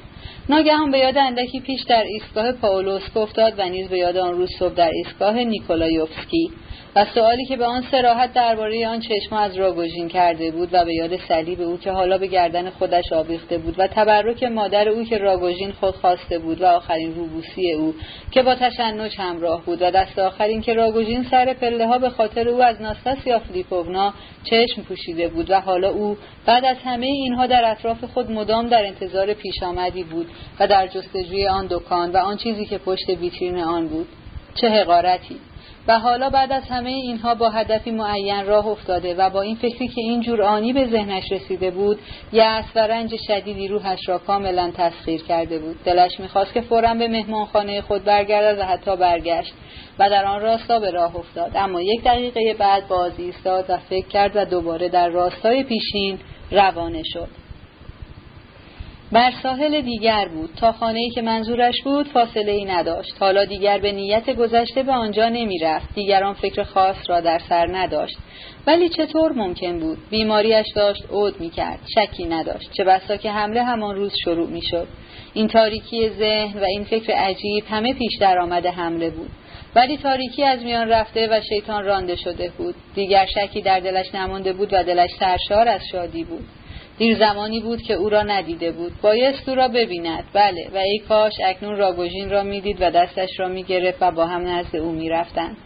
ناگهان 0.48 0.90
به 0.90 0.98
یاد 0.98 1.18
اندکی 1.18 1.60
پیش 1.60 1.82
در 1.88 2.02
ایستگاه 2.02 2.52
پاولوسک 2.52 3.16
افتاد 3.16 3.54
و 3.58 3.68
نیز 3.68 3.88
به 3.88 3.98
یاد 3.98 4.16
آن 4.16 4.32
روز 4.32 4.48
صبح 4.58 4.74
در 4.74 4.90
ایستگاه 4.90 5.44
نیکولایوفسکی 5.44 6.50
و 6.96 7.06
سوالی 7.14 7.44
که 7.44 7.56
به 7.56 7.64
آن 7.64 7.84
سراحت 7.90 8.32
درباره 8.32 8.88
آن 8.88 9.00
چشما 9.00 9.38
از 9.38 9.56
راگوژین 9.56 10.08
کرده 10.08 10.50
بود 10.50 10.68
و 10.72 10.84
به 10.84 10.94
یاد 10.94 11.16
صلیب 11.16 11.60
او 11.60 11.78
که 11.78 11.92
حالا 11.92 12.18
به 12.18 12.26
گردن 12.26 12.70
خودش 12.70 13.12
آویخته 13.12 13.58
بود 13.58 13.74
و 13.78 13.86
تبرک 13.86 14.42
مادر 14.42 14.88
او 14.88 15.04
که 15.04 15.18
راگوژین 15.18 15.72
خود 15.72 15.94
خواسته 15.94 16.38
بود 16.38 16.60
و 16.60 16.66
آخرین 16.66 17.14
روبوسی 17.14 17.72
او 17.72 17.94
که 18.30 18.42
با 18.42 18.54
تشنج 18.54 19.16
همراه 19.18 19.64
بود 19.64 19.82
و 19.82 19.90
دست 19.90 20.18
آخرین 20.18 20.60
که 20.60 20.74
راگوژین 20.74 21.26
سر 21.30 21.52
پله 21.52 21.86
ها 21.86 21.98
به 21.98 22.10
خاطر 22.10 22.48
او 22.48 22.62
از 22.62 22.82
ناستاسیا 22.82 23.38
فلیپوونا 23.38 24.14
چشم 24.44 24.82
پوشیده 24.82 25.28
بود 25.28 25.50
و 25.50 25.60
حالا 25.60 25.90
او 25.90 26.16
بعد 26.46 26.64
از 26.64 26.76
همه 26.84 27.06
اینها 27.06 27.46
در 27.46 27.70
اطراف 27.70 28.04
خود 28.04 28.30
مدام 28.30 28.68
در 28.68 28.86
انتظار 28.86 29.34
پیش 29.34 29.62
آمدی 29.62 30.04
بود 30.10 30.26
و 30.60 30.66
در 30.66 30.86
جستجوی 30.86 31.48
آن 31.48 31.66
دکان 31.70 32.12
و 32.12 32.16
آن 32.16 32.36
چیزی 32.36 32.66
که 32.66 32.78
پشت 32.78 33.08
ویترین 33.08 33.58
آن 33.58 33.88
بود 33.88 34.08
چه 34.54 34.68
حقارتی. 34.68 35.36
و 35.88 35.98
حالا 35.98 36.30
بعد 36.30 36.52
از 36.52 36.62
همه 36.68 36.90
اینها 36.90 37.34
با 37.34 37.50
هدفی 37.50 37.90
معین 37.90 38.46
راه 38.46 38.66
افتاده 38.66 39.14
و 39.14 39.30
با 39.30 39.42
این 39.42 39.56
فکری 39.56 39.88
که 39.88 40.00
اینجور 40.00 40.42
آنی 40.42 40.72
به 40.72 40.86
ذهنش 40.86 41.32
رسیده 41.32 41.70
بود 41.70 41.98
یأس 42.32 42.64
و 42.74 42.78
رنج 42.78 43.16
شدیدی 43.26 43.68
روحش 43.68 44.08
را 44.08 44.18
کاملا 44.18 44.70
تسخیر 44.76 45.22
کرده 45.22 45.58
بود. 45.58 45.84
دلش 45.84 46.20
می‌خواست 46.20 46.54
که 46.54 46.60
فورا 46.60 46.94
به 46.94 47.08
مهمانخانه 47.08 47.80
خود 47.80 48.04
برگردد 48.04 48.58
و 48.60 48.62
حتی 48.62 48.96
برگشت 48.96 49.52
و 49.98 50.10
در 50.10 50.24
آن 50.24 50.40
راستا 50.40 50.78
به 50.78 50.90
راه 50.90 51.16
افتاد. 51.16 51.52
اما 51.54 51.82
یک 51.82 52.04
دقیقه 52.04 52.54
بعد 52.58 52.88
باز 52.88 53.12
ایستاد 53.18 53.64
و 53.68 53.76
فکر 53.76 54.08
کرد 54.08 54.32
و 54.34 54.44
دوباره 54.44 54.88
در 54.88 55.08
راستای 55.08 55.62
پیشین 55.62 56.18
روانه 56.50 57.02
شد. 57.04 57.28
بر 59.12 59.32
ساحل 59.42 59.80
دیگر 59.80 60.28
بود. 60.28 60.50
تا 60.56 60.72
خانه 60.72 60.98
ای 60.98 61.10
که 61.10 61.22
منظورش 61.22 61.82
بود 61.84 62.08
فاصله 62.08 62.52
ای 62.52 62.64
نداشت. 62.64 63.14
حالا 63.20 63.44
دیگر 63.44 63.78
به 63.78 63.92
نیت 63.92 64.30
گذشته 64.30 64.82
به 64.82 64.92
آنجا 64.92 65.28
نمی 65.28 65.58
رفت 65.58 65.94
دیگران 65.94 66.34
فکر 66.34 66.62
خاص 66.62 66.96
را 67.08 67.20
در 67.20 67.38
سر 67.48 67.66
نداشت. 67.76 68.16
ولی 68.66 68.88
چطور 68.88 69.32
ممکن 69.32 69.78
بود؟ 69.78 69.98
بیماریش 70.10 70.66
داشت 70.76 71.02
عود 71.10 71.40
می 71.40 71.50
کرد 71.50 71.78
شکی 71.94 72.24
نداشت. 72.24 72.72
چه 72.72 72.84
بسا 72.84 73.16
که 73.16 73.30
حمله 73.30 73.62
همان 73.62 73.96
روز 73.96 74.12
شروع 74.24 74.48
می 74.48 74.62
شد 74.62 74.88
این 75.34 75.48
تاریکی 75.48 76.08
ذهن 76.08 76.60
و 76.60 76.64
این 76.64 76.84
فکر 76.84 77.12
عجیب 77.12 77.64
همه 77.70 77.94
پیش 77.94 78.12
در 78.20 78.38
آمده 78.38 78.70
حمله 78.70 79.10
بود. 79.10 79.30
ولی 79.74 79.96
تاریکی 79.96 80.44
از 80.44 80.62
میان 80.62 80.88
رفته 80.88 81.28
و 81.30 81.40
شیطان 81.48 81.84
رانده 81.84 82.16
شده 82.16 82.52
بود. 82.58 82.74
دیگر 82.94 83.26
شکی 83.26 83.62
در 83.62 83.80
دلش 83.80 84.14
نمانده 84.14 84.52
بود 84.52 84.72
و 84.72 84.82
دلش 84.82 85.10
سرشار 85.18 85.68
از 85.68 85.80
شادی 85.92 86.24
بود. 86.24 86.44
دیر 87.00 87.18
زمانی 87.18 87.60
بود 87.60 87.82
که 87.82 87.94
او 87.94 88.08
را 88.08 88.22
ندیده 88.22 88.72
بود. 88.72 88.92
بایست 89.02 89.48
او 89.48 89.54
را 89.54 89.68
ببیند. 89.68 90.24
بله. 90.32 90.68
و 90.74 90.76
ای 90.76 90.98
کاش 90.98 91.32
اکنون 91.44 91.76
راگوژین 91.76 92.30
را 92.30 92.42
می‌دید 92.42 92.76
و 92.80 92.90
دستش 92.90 93.28
را 93.38 93.48
می‌گرفت 93.48 93.98
و 94.00 94.10
با 94.10 94.26
هم 94.26 94.46
نزد 94.46 94.76
او 94.76 94.92
می‌رفتند. 94.92 95.56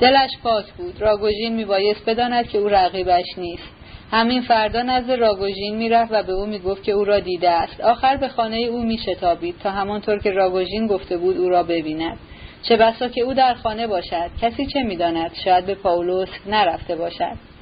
دلش 0.00 0.30
پاک 0.42 0.64
بود. 0.72 1.00
راگوژین 1.00 1.54
میبایست 1.54 2.08
بداند 2.08 2.48
که 2.48 2.58
او 2.58 2.68
رقیبش 2.68 3.24
نیست. 3.36 3.70
همین 4.10 4.42
فردا 4.42 4.82
نزد 4.82 5.10
راگوژین 5.10 5.76
می‌رفت 5.76 6.12
و 6.12 6.22
به 6.22 6.32
او 6.32 6.46
می‌گفت 6.46 6.82
که 6.82 6.92
او 6.92 7.04
را 7.04 7.20
دیده 7.20 7.50
است. 7.50 7.80
آخر 7.80 8.16
به 8.16 8.28
خانه 8.28 8.56
او 8.56 8.82
میشتابید 8.82 9.54
تا 9.62 9.70
همانطور 9.70 10.18
که 10.18 10.30
راگوژین 10.30 10.86
گفته 10.86 11.16
بود 11.16 11.36
او 11.36 11.48
را 11.48 11.62
ببیند. 11.62 12.18
چه 12.62 12.76
بسا 12.76 13.08
که 13.08 13.20
او 13.20 13.34
در 13.34 13.54
خانه 13.54 13.86
باشد. 13.86 14.30
کسی 14.42 14.66
چه 14.66 14.82
می‌داند؟ 14.82 15.30
شاید 15.44 15.66
به 15.66 15.74
پاولوس 15.74 16.28
نرفته 16.46 16.96
باشد. 16.96 17.53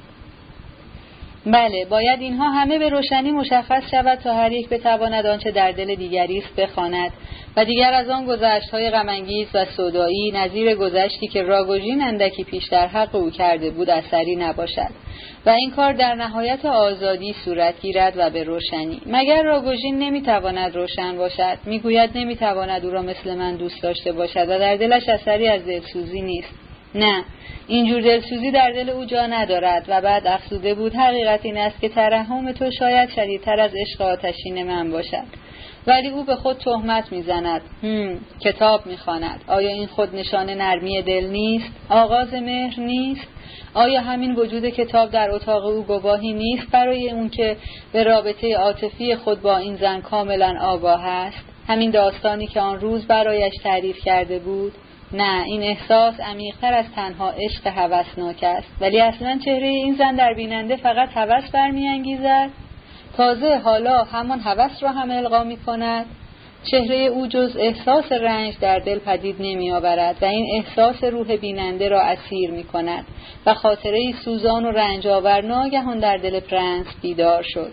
بله 1.45 1.85
باید 1.85 2.21
اینها 2.21 2.49
همه 2.49 2.79
به 2.79 2.89
روشنی 2.89 3.31
مشخص 3.31 3.83
شود 3.91 4.19
تا 4.19 4.33
هر 4.33 4.51
یک 4.51 4.69
بتواند 4.69 5.25
آنچه 5.25 5.51
در 5.51 5.71
دل 5.71 5.95
دیگری 5.95 6.37
است 6.37 6.55
بخواند. 6.55 7.11
و 7.57 7.65
دیگر 7.65 7.93
از 7.93 8.09
آن 8.09 8.25
گذشت 8.25 8.69
های 8.69 8.89
غمانگیز 8.89 9.47
و 9.53 9.65
صدایی 9.65 10.31
نظیر 10.31 10.75
گذشتی 10.75 11.27
که 11.27 11.43
راگوژین 11.43 12.01
اندکی 12.01 12.43
پیش 12.43 12.65
در 12.65 12.87
حق 12.87 13.15
او 13.15 13.29
کرده 13.29 13.69
بود 13.69 13.89
اثری 13.89 14.35
نباشد. 14.35 14.89
و 15.45 15.49
این 15.49 15.71
کار 15.71 15.93
در 15.93 16.15
نهایت 16.15 16.65
آزادی 16.65 17.35
صورت 17.45 17.81
گیرد 17.81 18.13
و 18.17 18.29
به 18.29 18.43
روشنی. 18.43 19.01
مگر 19.05 19.43
راگوژین 19.43 19.99
نمی‌تواند 19.99 20.75
روشن 20.75 21.17
باشد؟ 21.17 21.57
می‌گوید 21.65 22.09
نمی‌تواند 22.15 22.85
او 22.85 22.91
را 22.91 23.01
مثل 23.01 23.35
من 23.35 23.55
دوست 23.55 23.83
داشته 23.83 24.11
باشد 24.11 24.49
و 24.49 24.59
در 24.59 24.75
دلش 24.75 25.09
اثری 25.09 25.47
از 25.47 25.65
دلسوزی 25.65 26.21
نیست. 26.21 26.62
نه. 26.95 27.23
اینجور 27.67 28.01
دلسوزی 28.01 28.51
در 28.51 28.71
دل 28.71 28.89
او 28.89 29.05
جا 29.05 29.25
ندارد 29.25 29.85
و 29.87 30.01
بعد 30.01 30.27
افسوده 30.27 30.73
بود 30.73 30.95
حقیقت 30.95 31.39
این 31.43 31.57
است 31.57 31.81
که 31.81 31.89
ترحم 31.89 32.51
تو 32.51 32.71
شاید 32.79 33.09
شدیدتر 33.09 33.59
از 33.59 33.71
عشق 33.75 34.01
آتشین 34.01 34.63
من 34.63 34.91
باشد. 34.91 35.43
ولی 35.87 36.09
او 36.09 36.23
به 36.23 36.35
خود 36.35 36.57
تهمت 36.57 37.11
می‌زند. 37.11 37.61
کتاب 38.39 38.85
می‌خواند. 38.85 39.41
آیا 39.47 39.69
این 39.69 39.87
خود 39.87 40.15
نشان 40.15 40.49
نرمی 40.49 41.01
دل 41.01 41.27
نیست؟ 41.27 41.71
آغاز 41.89 42.33
مهر 42.33 42.79
نیست؟ 42.79 43.27
آیا 43.73 44.01
همین 44.01 44.35
وجود 44.35 44.69
کتاب 44.69 45.11
در 45.11 45.31
اتاق 45.31 45.65
او 45.65 45.81
گواهی 45.81 46.33
نیست 46.33 46.71
برای 46.71 47.09
اون 47.11 47.29
که 47.29 47.57
به 47.93 48.03
رابطه 48.03 48.55
عاطفی 48.55 49.15
خود 49.15 49.41
با 49.41 49.57
این 49.57 49.75
زن 49.75 50.01
کاملا 50.01 50.57
آگاه 50.61 51.05
است؟ 51.05 51.45
همین 51.67 51.91
داستانی 51.91 52.47
که 52.47 52.61
آن 52.61 52.79
روز 52.79 53.07
برایش 53.07 53.53
تعریف 53.63 53.97
کرده 53.97 54.39
بود؟ 54.39 54.73
نه 55.13 55.43
این 55.43 55.63
احساس 55.63 56.19
عمیقتر 56.19 56.73
از 56.73 56.85
تنها 56.95 57.29
عشق 57.29 57.67
هوسناک 57.67 58.43
است. 58.43 58.67
ولی 58.81 59.01
اصلا 59.01 59.39
چهره 59.45 59.67
این 59.67 59.95
زن 59.95 60.15
در 60.15 60.33
بیننده 60.33 60.75
فقط 60.75 61.09
هوس 61.15 61.51
برمیانگیزد. 61.51 62.49
تازه 63.17 63.57
حالا 63.57 64.03
همان 64.03 64.39
هوس 64.39 64.83
را 64.83 64.89
هم 64.89 65.11
القا 65.11 65.43
می 65.43 65.57
کند 65.57 66.05
چهره 66.71 66.95
او 66.95 67.27
جز 67.27 67.57
احساس 67.59 68.11
رنج 68.11 68.53
در 68.61 68.79
دل 68.79 68.99
پدید 68.99 69.35
نمی 69.39 69.71
آورد 69.71 70.15
و 70.21 70.25
این 70.25 70.47
احساس 70.55 71.03
روح 71.03 71.35
بیننده 71.35 71.89
را 71.89 72.01
اسیر 72.01 72.51
می 72.51 72.63
کند 72.63 73.05
و 73.45 73.53
خاطره 73.53 74.13
سوزان 74.25 74.65
و 74.65 74.71
رنج 74.71 75.07
آور 75.07 75.41
ناگهان 75.41 75.99
در 75.99 76.17
دل 76.17 76.39
پرنس 76.39 76.85
بیدار 77.01 77.43
شد. 77.43 77.71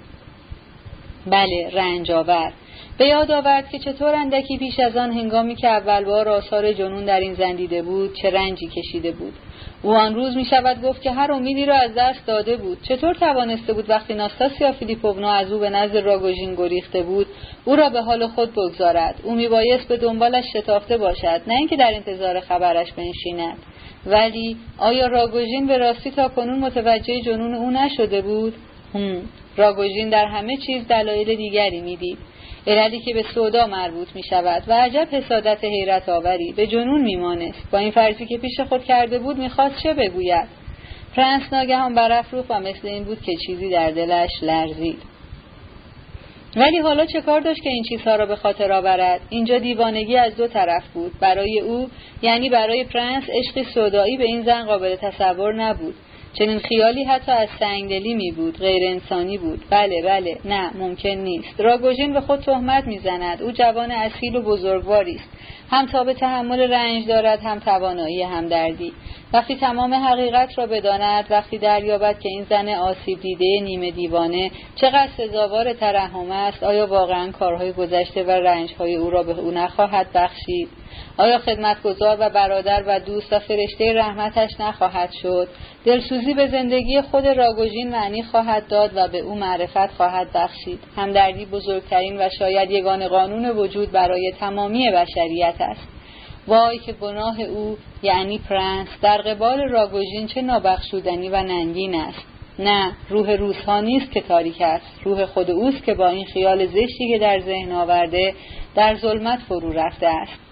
بله 1.27 1.71
رنج 1.73 2.11
آور 2.11 2.53
به 2.99 3.07
یاد 3.07 3.31
آورد 3.31 3.71
که 3.71 3.79
چطور 3.79 4.15
اندکی 4.15 4.59
پیش 4.59 4.81
از 4.81 4.97
آن 4.97 5.13
هنگامی 5.13 5.57
که 5.57 5.69
اول 5.69 6.05
بار 6.05 6.29
آثار 6.29 6.73
جنون 6.73 7.05
در 7.05 7.21
این 7.21 7.35
زن 7.35 7.53
دیده 7.53 7.83
بود 7.83 8.17
چه 8.23 8.31
رنجی 8.31 8.67
کشیده 8.67 9.11
بود. 9.11 9.35
او 9.83 9.95
آن 9.95 10.15
روز 10.15 10.37
می 10.37 10.45
شود 10.45 10.83
گفت 10.83 11.03
که 11.03 11.11
هر 11.11 11.33
امیدی 11.33 11.67
را 11.67 11.75
از 11.75 11.91
دست 11.97 12.27
داده 12.27 12.57
بود. 12.57 12.79
چطور 12.83 13.15
توانسته 13.15 13.73
بود 13.73 13.91
وقتی 13.91 14.15
ناستاسیا 14.15 14.73
فیلیپوونا 14.73 15.33
از 15.33 15.53
او 15.53 15.59
به 15.59 15.71
نزد 15.71 15.97
راگوژین 15.97 16.55
گریخته 16.55 17.03
بود 17.03 17.27
او 17.65 17.77
را 17.77 17.89
به 17.89 18.01
حال 18.01 18.27
خود 18.27 18.53
بگذارد؟ 18.53 19.15
او 19.23 19.35
میبایست 19.35 19.89
به 19.89 19.97
دنبالش 19.97 20.45
شتافته 20.57 20.97
باشد 20.97 21.43
نه 21.47 21.55
اینکه 21.55 21.77
در 21.77 21.93
انتظار 21.95 22.41
خبرش 22.41 22.93
بنشیند. 22.93 23.59
ولی 24.07 24.57
آیا 24.79 25.07
راگوژین 25.07 25.67
به 25.67 25.79
راستی 25.79 26.11
تا 26.11 26.29
کنون 26.29 26.59
متوجه 26.59 27.21
جنون 27.21 27.55
او 27.55 27.71
نشده 27.71 28.23
بود؟ 28.23 28.55
هم. 28.95 29.23
راگوژین 29.57 30.09
در 30.09 30.27
همه 30.27 30.57
چیز 30.57 30.87
دلایل 30.89 31.37
دیگری 31.37 31.81
می‌دید. 31.81 32.19
عللی 32.67 33.01
که 33.01 33.15
به 33.15 33.25
سودا 33.35 33.67
مربوط 33.67 34.09
می 34.15 34.23
شود 34.23 34.63
و 34.69 34.73
عجب 34.73 35.09
حسادت 35.13 35.65
حیرت 35.65 36.09
آوری 36.09 36.53
به 36.57 36.67
جنون 36.67 37.01
میمانست. 37.01 37.71
با 37.73 37.79
این 37.79 37.91
فرضی 37.91 38.27
که 38.27 38.39
پیش 38.39 38.61
خود 38.61 38.85
کرده 38.85 39.19
بود 39.19 39.39
می‌خواست 39.39 39.83
چه 39.83 39.95
بگوید؟ 39.95 40.49
پرنس 41.17 41.53
ناگهان 41.53 41.95
برافروخت 41.95 42.51
و 42.51 42.61
مثل 42.61 42.89
این 42.89 43.05
بود 43.05 43.23
که 43.23 43.33
چیزی 43.47 43.71
در 43.71 43.91
دلش 43.91 44.31
لرزید. 44.43 45.03
ولی 46.57 46.79
حالا 46.79 47.07
چه 47.07 47.21
کار 47.21 47.41
داشت 47.41 47.63
که 47.63 47.71
این 47.71 47.85
چیزها 47.89 48.17
را 48.17 48.27
به 48.27 48.37
خاطر 48.37 48.73
آورد؟ 48.73 49.21
اینجا 49.31 49.59
دیوانگی 49.59 50.17
از 50.17 50.37
دو 50.37 50.47
طرف 50.47 50.89
بود. 50.95 51.13
برای 51.21 51.61
او 51.61 51.89
یعنی 52.23 52.49
برای 52.49 52.85
پرنس 52.85 53.25
عشقی 53.29 53.65
سودایی 53.65 54.17
به 54.17 54.25
این 54.25 54.43
زن 54.43 54.65
قابل 54.65 54.97
تصور 54.97 55.55
نبود. 55.55 55.95
چنین 56.33 56.59
خیالی 56.59 57.05
حتی 57.05 57.33
از 57.33 57.49
سنگدلی 57.59 58.15
می 58.15 58.31
بود 58.31 58.59
غیر 58.59 58.91
انسانی 58.91 59.39
بود. 59.39 59.65
بله 59.71 60.03
بله. 60.03 60.39
نه 60.45 60.71
ممکن 60.77 61.09
نیست. 61.09 61.61
راگوژین 61.61 62.13
به 62.13 62.21
خود 62.21 62.41
تهمت 62.41 62.87
می‌زند 62.87 63.43
او 63.43 63.53
جوان 63.53 63.91
اصیل 63.91 64.37
و 64.37 64.43
بزرگواری 64.43 65.15
است. 65.15 65.29
هم 65.71 65.87
تا 65.87 66.05
به 66.05 66.15
تحمل 66.15 66.61
رنج 66.61 67.07
دارد 67.07 67.41
هم 67.43 67.59
توانایی 67.59 68.23
همدردی. 68.23 68.93
وقتی 69.33 69.57
تمام 69.57 69.95
حقیقت 69.95 70.59
را 70.59 70.67
بداند 70.67 71.27
وقتی 71.31 71.59
دریابد 71.59 72.19
که 72.21 72.29
این 72.29 72.47
زن 72.51 72.69
آسیب 72.69 73.21
دیده 73.21 73.61
نیمه 73.63 73.91
دیوانه 73.91 74.51
چقدر 74.75 75.09
سزاوار 75.17 75.73
ترحم 75.73 76.31
است 76.31 76.63
آیا 76.63 76.87
واقعا 76.87 77.33
کارهای 77.33 77.73
گذشته 77.73 78.23
و 78.23 78.31
رنجهای 78.31 78.97
او 78.97 79.11
را 79.11 79.23
به 79.23 79.39
او 79.39 79.51
نخواهد 79.51 80.07
بخشید؟ 80.15 80.69
آیا 81.17 81.39
خدمتگزار 81.39 82.17
و 82.21 82.31
برادر 82.31 82.85
و 82.87 83.01
دوست 83.01 83.33
و 83.33 83.39
فرشته 83.39 83.93
رحمتش 83.93 84.51
نخواهد 84.61 85.11
شد؟ 85.23 85.49
دلسوزی 85.85 86.35
به 86.35 86.47
زندگی 86.47 87.01
خود 87.01 87.27
راگوژین 87.27 87.91
معنی 87.91 88.23
خواهد 88.23 88.69
داد 88.69 88.91
و 88.95 89.09
به 89.09 89.19
او 89.19 89.35
معرفت 89.35 89.91
خواهد 89.91 90.33
بخشید. 90.35 90.81
همدردی 90.97 91.47
بزرگترین 91.47 92.17
و 92.19 92.29
شاید 92.39 92.71
یگان 92.71 93.09
قانون 93.09 93.51
وجود 93.51 93.93
برای 93.93 94.33
تمامی 94.41 94.91
بشریت 94.91 95.55
است. 95.59 95.89
وای 96.47 96.79
که 96.79 96.93
گناه 96.93 97.41
او 97.41 97.79
یعنی 98.03 98.39
پرنس 98.39 98.89
در 99.03 99.19
قبال 99.19 99.69
راگوژین 99.69 100.27
چه 100.27 100.43
نابخشودنی 100.43 101.29
و 101.29 101.43
ننگین 101.43 101.95
است. 101.95 102.27
نه 102.59 102.93
روح 103.09 103.31
روزها 103.31 103.81
نیست 103.81 104.13
که 104.13 104.21
تاریک 104.21 104.61
است. 104.61 105.01
روح 105.05 105.27
خود 105.27 105.51
اوست 105.51 105.85
که 105.85 105.95
با 105.95 106.09
این 106.09 106.25
خیال 106.25 106.67
زشتی 106.67 107.09
که 107.13 107.19
در 107.19 107.41
ذهن 107.41 107.73
آورده 107.73 108.35
در 108.75 108.97
ظلمت 108.97 109.39
فرو 109.49 109.73
رفته 109.73 110.07
است. 110.07 110.50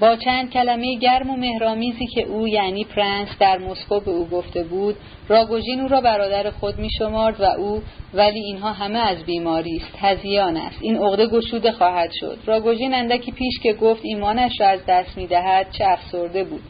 با 0.00 0.16
چند 0.16 0.50
کلمه 0.50 0.98
گرم 0.98 1.30
و 1.30 1.36
مهرامیزی 1.36 2.06
که 2.06 2.22
او 2.22 2.48
یعنی 2.48 2.84
پرنس 2.84 3.28
در 3.40 3.58
مسکو 3.58 4.00
به 4.00 4.10
او 4.10 4.28
گفته 4.28 4.64
بود 4.64 4.96
راگوژین 5.28 5.80
او 5.80 5.88
را 5.88 6.00
برادر 6.00 6.50
خود 6.50 6.78
می 6.78 6.88
شمارد 6.98 7.40
و 7.40 7.44
او 7.44 7.82
ولی 8.14 8.40
اینها 8.40 8.72
همه 8.72 8.98
از 8.98 9.24
بیماری 9.24 9.76
است 9.76 9.98
هزیان 9.98 10.56
است. 10.56 10.78
این 10.80 10.96
عقده 10.96 11.26
گشوده 11.26 11.72
خواهد 11.72 12.10
شد. 12.20 12.38
راگوژین 12.46 12.94
اندکی 12.94 13.32
پیش 13.32 13.58
که 13.62 13.72
گفت 13.72 14.00
ایمانش 14.04 14.60
را 14.60 14.66
از 14.66 14.80
دست 14.88 15.16
می 15.16 15.26
دهد 15.26 15.66
چه 15.70 15.84
افسرده 15.84 16.44
بود. 16.44 16.62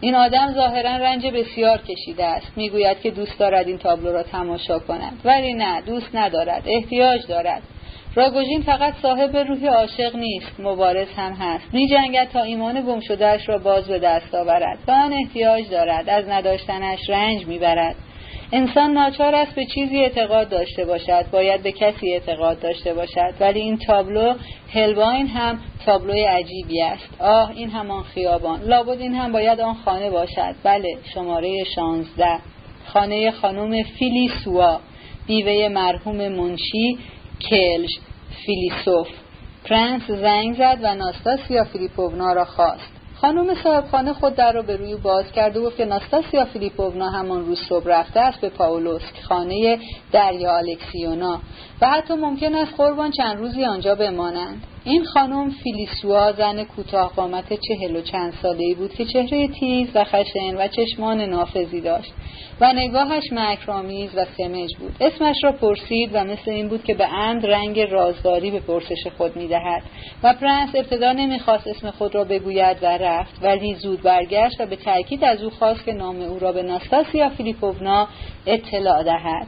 این 0.00 0.14
آدم 0.14 0.54
ظاهرا 0.54 0.96
رنج 0.96 1.26
بسیار 1.26 1.82
کشیده 1.82 2.24
است. 2.24 2.52
می‌گوید 2.56 3.00
که 3.00 3.10
دوست 3.10 3.38
دارد 3.38 3.68
این 3.68 3.78
تابلو 3.78 4.12
را 4.12 4.22
تماشا 4.22 4.78
کند. 4.78 5.20
ولی 5.24 5.54
نه 5.54 5.80
دوست 5.80 6.10
ندارد. 6.14 6.62
احتیاج 6.66 7.26
دارد. 7.28 7.62
راگوژین 8.16 8.62
فقط 8.62 8.94
صاحب 9.02 9.36
روح 9.36 9.66
عاشق 9.66 10.16
نیست 10.16 10.60
مبارز 10.60 11.08
هم 11.16 11.32
هست. 11.32 11.64
می 11.72 11.88
جنگد 11.88 12.28
تا 12.32 12.42
ایمان 12.42 12.80
گم 12.80 13.00
شدهش 13.00 13.48
را 13.48 13.58
باز 13.58 13.88
به 13.88 13.98
دست 13.98 14.34
آورد 14.34 14.78
به 14.86 14.92
آن 14.92 15.12
احتیاج 15.12 15.70
دارد 15.70 16.08
از 16.08 16.28
نداشتنش 16.28 16.98
رنج 17.10 17.46
می‌برد. 17.46 17.96
انسان 18.52 18.92
ناچار 18.92 19.34
است 19.34 19.54
به 19.54 19.66
چیزی 19.74 19.96
اعتقاد 19.96 20.48
داشته 20.48 20.84
باشد 20.84 21.30
باید 21.32 21.62
به 21.62 21.72
کسی 21.72 22.12
اعتقاد 22.12 22.60
داشته 22.60 22.94
باشد. 22.94 23.34
ولی 23.40 23.60
این 23.60 23.78
تابلو 23.78 24.34
هلواین 24.72 25.26
هم 25.26 25.58
تابلوی 25.86 26.22
عجیبی 26.24 26.82
است. 26.82 27.20
آه 27.20 27.50
این 27.50 27.70
همان 27.70 28.02
خیابان. 28.02 28.60
لابد 28.62 29.00
این 29.00 29.14
هم 29.14 29.32
باید 29.32 29.60
آن 29.60 29.74
خانه 29.74 30.10
باشد. 30.10 30.54
بله 30.64 30.88
شماره 31.14 31.64
شانزده. 31.74 32.38
خانه 32.86 33.30
خانم 33.30 33.82
فیلی 33.82 34.30
سوا 34.44 34.80
بیوه 35.26 35.68
مرحوم 35.68 36.28
منشی 36.28 36.98
کلش 37.40 37.98
فیلیسوف. 38.46 39.08
پرنس 39.64 40.02
زنگ 40.10 40.56
زد 40.56 40.78
و 40.82 40.94
ناستاسیا 40.94 41.64
فیلیپوونا 41.64 42.32
را 42.32 42.44
خواست. 42.44 42.96
خانم 43.20 43.54
صاحبخانه 43.54 44.12
خود 44.12 44.34
در 44.34 44.52
را 44.52 44.62
به 44.62 44.76
روی 44.76 44.96
باز 44.96 45.32
کرد 45.32 45.56
و 45.56 45.62
گفت 45.62 45.76
که 45.76 45.84
ناستاسیا 45.84 46.44
فیلیپوونا 46.44 47.10
همان 47.10 47.46
روز 47.46 47.58
صبح 47.68 47.86
رفته 47.86 48.20
است 48.20 48.40
به 48.40 48.48
پاولوسک 48.48 49.22
خانه 49.28 49.78
دریا 50.12 50.56
الکسیونا 50.56 51.40
و 51.80 51.90
حتی 51.90 52.14
ممکن 52.14 52.54
است 52.54 52.74
قربان 52.76 53.10
چند 53.10 53.38
روزی 53.38 53.64
آنجا 53.64 53.94
بمانند. 53.94 54.62
این 54.86 55.04
خانم 55.04 55.50
فیلیسوا 55.50 56.32
زن 56.32 56.64
کوتاه 56.64 57.12
قامت 57.16 57.52
چهل 57.52 57.96
و 57.96 58.00
چند 58.00 58.34
ساله 58.42 58.64
ای 58.64 58.74
بود 58.74 58.94
که 58.94 59.04
چهره 59.04 59.48
تیز 59.48 59.88
و 59.94 60.04
خشن 60.04 60.56
و 60.56 60.68
چشمان 60.68 61.20
نافذی 61.20 61.80
داشت 61.80 62.12
و 62.60 62.72
نگاهش 62.72 63.22
مکرامیز 63.32 64.10
و 64.16 64.24
سمج 64.38 64.76
بود. 64.78 64.96
اسمش 65.00 65.36
را 65.44 65.52
پرسید 65.52 66.10
و 66.12 66.24
مثل 66.24 66.50
این 66.50 66.68
بود 66.68 66.84
که 66.84 66.94
به 66.94 67.06
اند 67.06 67.46
رنگ 67.46 67.80
رازداری 67.80 68.50
به 68.50 68.60
پرسش 68.60 69.06
خود 69.16 69.36
می‌دهد 69.36 69.82
و 70.22 70.34
پرنس 70.34 70.74
ابتدا 70.74 71.12
نمی‌خواست 71.12 71.66
اسم 71.66 71.90
خود 71.90 72.14
را 72.14 72.24
بگوید 72.24 72.76
و 72.82 72.86
رفت 72.86 73.42
ولی 73.42 73.74
زود 73.74 74.02
برگشت 74.02 74.60
و 74.60 74.66
به 74.66 74.76
تاکید 74.76 75.24
از 75.24 75.42
او 75.42 75.50
خواست 75.50 75.84
که 75.84 75.92
نام 75.92 76.20
او 76.20 76.38
را 76.38 76.52
به 76.52 76.62
ناستاسیا 76.62 77.28
فیلیپوونا 77.28 78.08
اطلاع 78.46 79.02
دهد. 79.02 79.46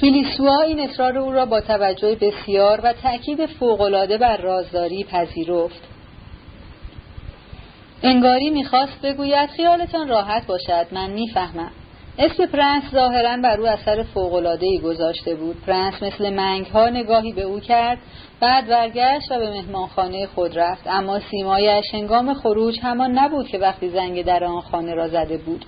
فیلیسوا 0.00 0.60
این 0.60 0.80
اصرار 0.80 1.18
او 1.18 1.32
را 1.32 1.46
با 1.46 1.60
توجه 1.60 2.14
بسیار 2.14 2.80
و 2.84 2.92
تأکید 2.92 3.46
فوقالعاده 3.46 4.18
بر 4.18 4.36
رازداری 4.36 5.04
پذیرفت. 5.04 5.82
انگاری 8.02 8.50
می‌خواست 8.50 9.00
بگوید 9.02 9.50
خیالتان 9.50 10.08
راحت 10.08 10.46
باشد 10.46 10.86
من 10.92 11.10
می‌فهمم. 11.10 11.70
اسم 12.18 12.46
پرنس 12.46 12.82
ظاهرا 12.92 13.36
بر 13.36 13.60
او 13.60 13.66
اثر 13.66 14.02
فوقالعادهای 14.02 14.78
گذاشته 14.78 15.34
بود. 15.34 15.56
پرنس 15.66 16.02
مثل 16.02 16.34
منگ 16.34 16.66
ها 16.66 16.88
نگاهی 16.88 17.32
به 17.32 17.42
او 17.42 17.60
کرد 17.60 17.98
بعد 18.40 18.66
برگشت 18.66 19.32
و 19.32 19.38
به 19.38 19.50
مهمانخانه 19.50 20.26
خود 20.26 20.58
رفت. 20.58 20.86
اما 20.86 21.20
سیمایش 21.30 21.84
هنگام 21.92 22.34
خروج 22.34 22.80
همان 22.82 23.18
نبود 23.18 23.48
که 23.48 23.58
وقتی 23.58 23.88
زنگ 23.88 24.24
در 24.24 24.44
آن 24.44 24.60
خانه 24.60 24.94
را 24.94 25.08
زده 25.08 25.38
بود. 25.38 25.64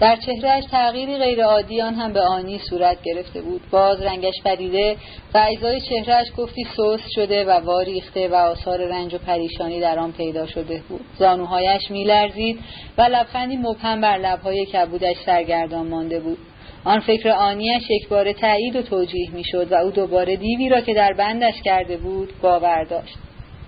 در 0.00 0.16
چهرهش 0.16 0.64
تغییری 0.70 1.18
غیرعادی 1.18 1.80
آن 1.80 1.94
هم 1.94 2.12
به 2.12 2.20
آنی 2.20 2.58
صورت 2.70 3.02
گرفته 3.02 3.42
بود. 3.42 3.60
باز 3.70 4.02
رنگش 4.02 4.34
پریده 4.44 4.96
و 5.34 5.46
اجزای 5.50 5.80
چهرهش 5.80 6.26
گفتی 6.36 6.64
سست 6.76 7.10
شده 7.14 7.44
و 7.44 7.50
واریخته 7.50 8.28
و 8.28 8.34
آثار 8.34 8.86
رنج 8.86 9.14
و 9.14 9.18
پریشانی 9.18 9.80
در 9.80 9.98
آن 9.98 10.12
پیدا 10.12 10.46
شده 10.46 10.82
بود. 10.88 11.04
زانوهایش 11.18 11.90
میلرزید 11.90 12.58
و 12.98 13.02
لبخندی 13.02 13.56
مبهم 13.56 14.00
بر 14.00 14.18
لبهای 14.18 14.66
کبودش 14.66 15.16
سرگردان 15.26 15.86
مانده 15.86 16.20
بود. 16.20 16.38
آن 16.84 17.00
فکر 17.00 17.28
آنیش 17.28 17.82
یک 17.90 18.08
بار 18.08 18.32
تایید 18.32 18.76
و 18.76 18.82
توجیه 18.82 19.30
می‌شد 19.34 19.72
و 19.72 19.74
او 19.74 19.90
دوباره 19.90 20.36
دیوی 20.36 20.68
را 20.68 20.80
که 20.80 20.94
در 20.94 21.12
بندش 21.12 21.62
کرده 21.64 21.96
بود 21.96 22.32
باور 22.42 22.84
داشت. 22.84 23.14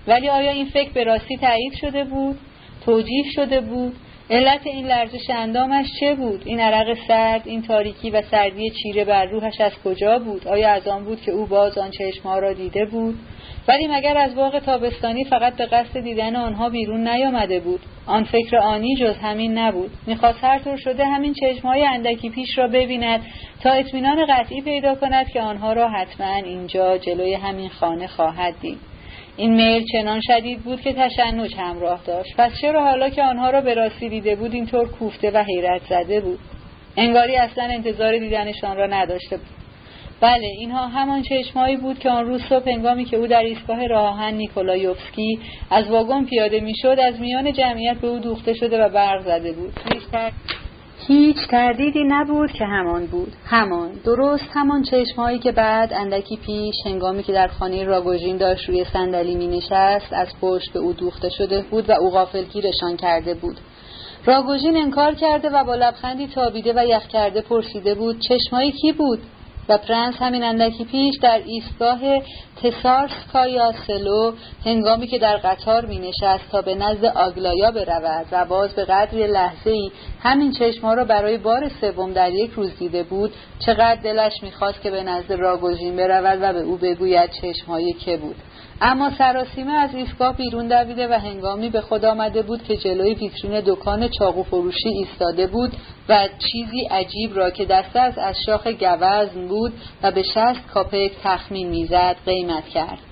ولی 0.07 0.29
آیا 0.29 0.51
این 0.51 0.65
فکر 0.65 0.91
به 0.93 1.03
راستی 1.03 1.37
تایید 1.37 1.73
شده 1.81 2.03
بود؟ 2.03 2.39
توجیه 2.85 3.23
شده 3.35 3.61
بود؟ 3.61 3.95
علت 4.31 4.67
این 4.67 4.87
لرزش 4.87 5.29
اندامش 5.29 5.85
چه 5.99 6.15
بود؟ 6.15 6.41
این 6.45 6.59
عرق 6.59 6.97
سرد 7.07 7.41
این 7.45 7.61
تاریکی 7.61 8.09
و 8.09 8.21
سردی 8.21 8.69
چیره 8.69 9.05
بر 9.05 9.25
روحش 9.25 9.61
از 9.61 9.71
کجا 9.85 10.19
بود؟ 10.19 10.47
آیا 10.47 10.69
از 10.69 10.87
آن 10.87 11.03
بود 11.03 11.21
که 11.21 11.31
او 11.31 11.45
باز 11.45 11.77
آن 11.77 11.91
چشمها 11.91 12.39
را 12.39 12.53
دیده 12.53 12.85
بود؟ 12.85 13.15
ولی 13.67 13.87
مگر 13.87 14.17
از 14.17 14.35
باغ 14.35 14.59
تابستانی 14.59 15.25
فقط 15.25 15.55
به 15.55 15.65
قصد 15.65 15.99
دیدن 15.99 16.35
آنها 16.35 16.69
بیرون 16.69 17.07
نیامده 17.07 17.59
بود؟ 17.59 17.79
آن 18.05 18.23
فکر 18.23 18.57
آنی 18.57 18.95
جز 18.95 19.15
همین 19.17 19.57
نبود. 19.57 19.91
می‌خواست 20.07 20.43
هر 20.43 20.59
طور 20.59 20.77
شده 20.77 21.05
همین 21.05 21.33
چشمهای 21.33 21.85
اندکی 21.85 22.29
پیش 22.29 22.57
را 22.57 22.67
ببیند 22.67 23.21
تا 23.63 23.71
اطمینان 23.71 24.25
قطعی 24.29 24.61
پیدا 24.61 24.95
کند 24.95 25.29
که 25.29 25.41
آنها 25.41 25.73
را 25.73 25.89
حتما 25.89 26.35
اینجا 26.35 26.97
جلوی 26.97 27.33
همین 27.33 27.69
خانه 27.69 28.07
خواهد 28.07 28.53
دید. 28.61 28.77
این 29.39 29.53
میل 29.53 29.85
چنان 29.91 30.21
شدید 30.27 30.59
بود 30.59 30.81
که 30.81 30.93
تشنج 30.93 31.55
همراه 31.57 32.01
داشت. 32.07 32.35
پس 32.37 32.51
چرا 32.61 32.83
حالا 32.83 33.09
که 33.09 33.23
آنها 33.23 33.49
را 33.49 33.61
به 33.61 33.73
راستی 33.73 34.09
دیده 34.09 34.35
بود 34.35 34.53
اینطور 34.53 34.87
کوفته 34.87 35.31
و 35.31 35.43
حیرت 35.43 35.81
زده 35.89 36.21
بود؟ 36.21 36.39
انگاری 36.97 37.35
اصلا 37.35 37.63
انتظار 37.63 38.17
دیدنشان 38.17 38.77
را 38.77 38.87
نداشته 38.87 39.37
بود. 39.37 39.47
بله 40.21 40.47
اینها 40.57 40.87
همان 40.87 41.21
چشمهایی 41.21 41.77
بود 41.77 41.99
که 41.99 42.09
آن 42.09 42.25
روز 42.25 42.41
صبح 42.49 42.69
هنگامی 42.69 43.05
که 43.05 43.17
او 43.17 43.27
در 43.27 43.43
ایستگاه 43.43 43.87
راهن 43.87 44.33
نیکولایوفسکی 44.33 45.39
از 45.71 45.89
واگن 45.89 46.25
پیاده 46.25 46.59
می‌شد 46.59 46.97
از 46.99 47.19
میان 47.19 47.53
جمعیت 47.53 47.97
به 47.97 48.07
او 48.07 48.19
دوخته 48.19 48.53
شده 48.53 48.83
و 48.83 48.89
برق 48.89 49.21
زده 49.21 49.51
بود. 49.51 49.73
هیچ 51.09 51.37
تردیدی 51.51 52.03
نبود 52.03 52.51
که 52.51 52.65
همان 52.65 53.05
بود. 53.05 53.33
همان. 53.45 53.91
درست 54.05 54.49
همان 54.53 54.83
چشمهایی 54.83 55.39
که 55.39 55.51
بعد 55.51 55.93
اندکی 55.93 56.37
پیش 56.37 56.75
هنگامی 56.85 57.23
که 57.23 57.33
در 57.33 57.47
خانه 57.47 57.83
راگوژین 57.83 58.37
داشت 58.37 58.69
روی 58.69 58.85
صندلی 58.93 59.35
می 59.35 59.47
نشست 59.47 60.13
از 60.13 60.27
پشت 60.41 60.73
به 60.73 60.79
او 60.79 60.93
دوخته 60.93 61.29
شده 61.29 61.61
بود 61.71 61.89
و 61.89 61.93
او 61.93 62.09
غافلگیرشان 62.09 62.97
کرده 62.97 63.33
بود. 63.33 63.57
راگوژین 64.25 64.77
انکار 64.77 65.15
کرده 65.15 65.49
و 65.49 65.63
با 65.63 65.75
لبخندی 65.75 66.27
تابیده 66.27 66.73
و 66.75 66.85
یخ 66.85 67.07
کرده 67.07 67.41
پرسیده 67.41 67.95
بود 67.95 68.19
چشمایی 68.19 68.71
کی 68.71 68.91
بود؟ 68.91 69.19
و 69.69 69.77
پرنس 69.77 70.15
همین 70.19 70.43
اندکی 70.43 70.85
پیش 70.85 71.15
در 71.21 71.41
ایستگاه 71.45 71.99
تسارسکایا 72.63 73.73
سلو 73.87 74.31
هنگامی 74.65 75.07
که 75.07 75.19
در 75.19 75.37
قطار 75.37 75.85
می 75.85 75.99
نشست 75.99 76.51
تا 76.51 76.61
به 76.61 76.75
نزد 76.75 77.05
آگلایا 77.05 77.71
برود. 77.71 78.25
و 78.31 78.45
باز 78.45 78.75
به 78.75 78.85
قدری 78.85 79.27
لحظه 79.27 79.69
ای 79.69 79.91
همین 80.21 80.51
چشما 80.51 80.93
را 80.93 81.05
برای 81.05 81.37
بار 81.37 81.69
سوم 81.81 82.13
در 82.13 82.31
یک 82.31 82.51
روز 82.51 82.77
دیده 82.79 83.03
بود 83.03 83.33
چقدر 83.59 84.01
دلش 84.01 84.43
می‌خواست 84.43 84.81
که 84.81 84.91
به 84.91 85.03
نزد 85.03 85.33
راگوژین 85.33 85.95
برود 85.95 86.39
و 86.41 86.53
به 86.53 86.59
او 86.59 86.77
بگوید 86.77 87.29
چشمهای 87.41 87.93
که 87.93 88.17
بود. 88.17 88.35
اما 88.81 89.11
سراسیمه 89.17 89.73
از 89.73 89.95
ایستگاه 89.95 90.37
بیرون 90.37 90.67
دویده 90.67 91.07
و 91.07 91.19
هنگامی 91.19 91.69
به 91.69 91.81
خود 91.81 92.05
آمده 92.05 92.41
بود 92.41 92.63
که 92.63 92.77
جلوی 92.77 93.13
ویترین 93.13 93.61
دکان 93.65 94.09
چاقو 94.19 94.43
فروشی 94.43 94.89
ایستاده 94.89 95.47
بود 95.47 95.71
و 96.09 96.27
چیزی 96.51 96.81
عجیب 96.81 97.37
را 97.37 97.49
که 97.49 97.65
دسته 97.65 97.99
از 97.99 98.13
اشاخ 98.17 98.67
گوزن 98.67 99.47
بود 99.47 99.73
و 100.03 100.11
به 100.11 100.23
شست 100.23 100.67
کاپک 100.73 101.11
تخمین 101.23 101.69
می‌زد 101.69 102.15
قیمت 102.25 102.65
کرد. 102.65 103.08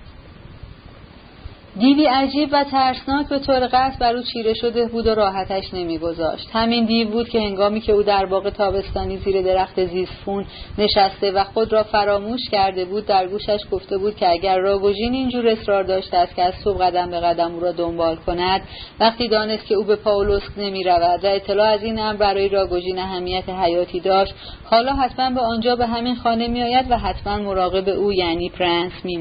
دیوی 1.79 2.05
عجیب 2.05 2.49
و 2.51 2.63
ترسناک 2.63 3.27
به 3.27 3.39
طور 3.39 3.67
قصد 3.67 3.99
بر 3.99 4.15
او 4.15 4.23
چیره 4.23 4.53
شده 4.53 4.85
بود 4.85 5.07
و 5.07 5.15
راحتش 5.15 5.73
نمیگذاشت. 5.73 6.49
همین 6.53 6.85
دیو 6.85 7.07
بود 7.09 7.29
که 7.29 7.39
هنگامی 7.39 7.81
که 7.81 7.93
او 7.93 8.03
در 8.03 8.25
باغ 8.25 8.49
تابستانی 8.49 9.17
زیر 9.17 9.41
درخت 9.41 9.85
زیسفون 9.85 10.45
نشسته 10.77 11.31
و 11.31 11.43
خود 11.43 11.73
را 11.73 11.83
فراموش 11.83 12.49
کرده 12.51 12.85
بود 12.85 13.05
در 13.05 13.27
گوشش 13.27 13.59
گفته 13.71 13.97
بود 13.97 14.15
که 14.15 14.29
اگر 14.29 14.57
راگوژین 14.57 15.13
اینجور 15.13 15.47
اصرار 15.47 15.83
داشته 15.83 16.17
است 16.17 16.35
که 16.35 16.43
از 16.43 16.53
صبح 16.63 16.77
قدم 16.77 17.09
به 17.09 17.19
قدم 17.19 17.53
او 17.53 17.59
را 17.59 17.71
دنبال 17.71 18.15
کند 18.15 18.61
وقتی 18.99 19.27
دانست 19.27 19.65
که 19.65 19.75
او 19.75 19.83
به 19.83 19.95
پاولوسک 19.95 20.51
نمی 20.57 20.83
رود 20.83 21.23
و 21.23 21.27
اطلاع 21.27 21.69
از 21.69 21.83
این 21.83 21.99
امر 21.99 22.17
برای 22.17 22.49
راگوژین 22.49 22.99
اهمیت 22.99 23.49
حیاتی 23.49 23.99
داشت 23.99 24.33
حالا 24.63 24.93
حتما 24.93 25.29
به 25.29 25.41
آنجا 25.41 25.75
به 25.75 25.85
همین 25.87 26.15
خانه 26.15 26.47
می 26.47 26.63
آید 26.63 26.85
و 26.91 26.97
حتما 26.97 27.37
مراقب 27.37 27.89
او 27.89 28.13
یعنی 28.13 28.49
پرنس 28.49 28.91
می 29.03 29.17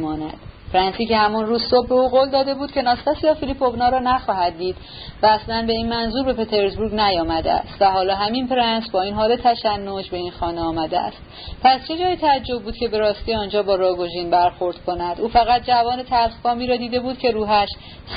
فرانسی 0.76 1.06
که 1.06 1.16
همون 1.16 1.46
روز 1.46 1.62
صبح 1.70 1.88
به 1.88 1.94
او 1.94 2.08
قول 2.08 2.30
داده 2.30 2.54
بود 2.54 2.72
که 2.72 2.82
ناستاسیا 2.82 3.34
فیلیپوونا 3.34 3.88
را 3.88 3.98
نخواهد 3.98 4.58
دید 4.58 4.76
و 5.22 5.26
اصلا 5.26 5.64
به 5.66 5.72
این 5.72 5.88
منظور 5.88 6.24
به 6.24 6.32
پترزبورگ 6.32 6.94
نیامده 6.94 7.52
است 7.52 7.82
و 7.82 7.84
حالا 7.84 8.14
همین 8.14 8.48
پرنس 8.48 8.90
با 8.90 9.02
این 9.02 9.14
حال 9.14 9.36
تشنج 9.36 10.10
به 10.10 10.16
این 10.16 10.30
خانه 10.30 10.60
آمده 10.60 11.00
است. 11.00 11.16
پس 11.62 11.88
چه 11.88 11.98
جای 11.98 12.16
تعجب 12.16 12.62
بود 12.62 12.76
که 12.76 12.88
به 12.88 12.98
راستی 12.98 13.34
آنجا 13.34 13.62
با 13.62 13.74
راگوژین 13.74 14.30
برخورد 14.30 14.76
کند؟ 14.86 15.20
او 15.20 15.28
فقط 15.28 15.62
جوان 15.62 16.02
تلخکامی 16.02 16.66
را 16.66 16.76
دیده 16.76 17.00
بود 17.00 17.18
که 17.18 17.30
روحش 17.30 17.68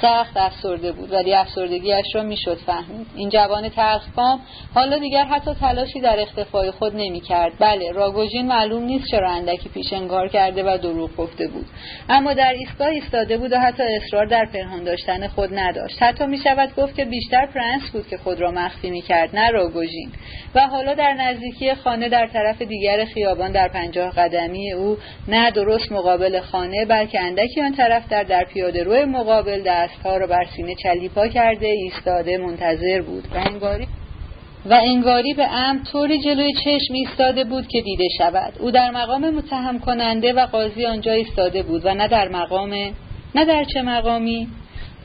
سخت 0.01 0.37
افسرده 0.37 0.91
بود 0.91 1.11
ولی 1.11 1.33
افسردگیاش 1.33 2.05
را 2.15 2.23
می‌شد 2.23 2.57
فهمید. 2.57 3.07
این 3.15 3.29
جوان 3.29 3.69
تلخکام 3.69 4.39
حالا 4.75 4.97
دیگر 4.97 5.23
حتی 5.23 5.53
تلاشی 5.53 6.01
در 6.01 6.19
اختفای 6.19 6.71
خود 6.71 6.95
نمی‌کرد. 6.95 7.53
بله 7.59 7.91
راگوژین 7.91 8.47
معلوم 8.47 8.83
نیست 8.83 9.05
چرا 9.11 9.31
اندکی 9.31 9.69
پیش 9.69 9.93
انگار 9.93 10.27
کرده 10.27 10.63
و 10.63 10.77
دروغ 10.77 11.15
گفته 11.17 11.47
بود. 11.47 11.65
اما 12.09 12.33
در 12.33 12.48
ایستگاه 12.53 12.87
ایستاده 12.87 13.37
بود 13.37 13.51
و 13.51 13.59
حتی 13.59 13.83
اصرار 13.83 14.25
در 14.25 14.45
پنهان 14.45 14.83
داشتن 14.83 15.27
خود 15.27 15.49
نداشت. 15.53 16.03
حتی 16.03 16.25
می 16.25 16.37
شود 16.37 16.75
گفت 16.75 16.95
که 16.95 17.05
بیشتر 17.05 17.45
پرنس 17.45 17.81
بود 17.93 18.07
که 18.07 18.17
خود 18.17 18.41
را 18.41 18.51
مخفی 18.51 18.89
می 18.89 19.01
کرد 19.01 19.35
نه 19.35 19.49
راگوژین 19.49 20.11
و 20.55 20.67
حالا 20.67 20.93
در 20.93 21.13
نزدیکی 21.13 21.73
خانه 21.73 22.09
در 22.09 22.27
طرف 22.27 22.61
دیگر 22.61 23.05
خیابان 23.05 23.51
در 23.51 23.67
پنجاه 23.67 24.11
قدمی 24.11 24.73
او 24.73 24.97
نه 25.27 25.51
درست 25.51 25.91
مقابل 25.91 26.39
خانه 26.39 26.85
بلکه 26.85 27.19
اندکی 27.19 27.61
آن 27.61 27.75
طرف 27.75 28.09
در 28.09 28.23
در 28.23 28.43
پیاده 28.43 28.83
روی 28.83 29.05
مقابل 29.05 29.61
دستها 29.65 30.17
را 30.17 30.27
بر 30.27 30.45
سینه 30.55 30.75
چلیپا 30.75 31.27
کرده 31.27 31.67
ایستاده 31.67 32.37
منتظر 32.37 33.01
بود. 33.01 33.27
و 33.33 33.37
انگاری 33.37 33.87
و 34.69 34.73
انگاری 34.73 35.33
به 35.33 35.47
ام 35.47 35.83
طوری 35.91 36.21
جلوی 36.21 36.53
چشم 36.53 36.93
ایستاده 36.93 37.43
بود 37.43 37.67
که 37.67 37.81
دیده 37.81 38.07
شود. 38.17 38.53
او 38.59 38.71
در 38.71 38.91
مقام 38.91 39.29
متهم 39.29 39.79
کننده 39.79 40.33
و 40.33 40.45
قاضی 40.45 40.85
آنجا 40.85 41.11
ایستاده 41.11 41.63
بود 41.63 41.81
و 41.85 41.93
نه 41.93 42.07
در 42.07 42.27
مقام 42.27 42.73
نه 43.35 43.45
در 43.45 43.63
چه 43.73 43.81
مقامی. 43.81 44.47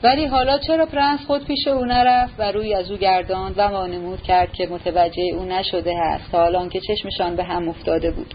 ولی 0.03 0.25
حالا 0.25 0.57
چرا 0.57 0.85
پرنس 0.85 1.19
خود 1.27 1.45
پیش 1.45 1.67
او 1.67 1.85
نرفت 1.85 2.33
و 2.39 2.51
روی 2.51 2.73
از 2.73 2.91
او 2.91 2.97
گرداند 2.97 3.57
و 3.57 3.61
وانمود 3.61 4.21
کرد 4.21 4.53
که 4.53 4.67
متوجه 4.67 5.23
او 5.37 5.45
نشده 5.45 5.95
است 5.97 6.35
حالا 6.35 6.67
که 6.67 6.79
چشمشان 6.79 7.35
به 7.35 7.43
هم 7.43 7.69
افتاده 7.69 8.11
بود. 8.11 8.33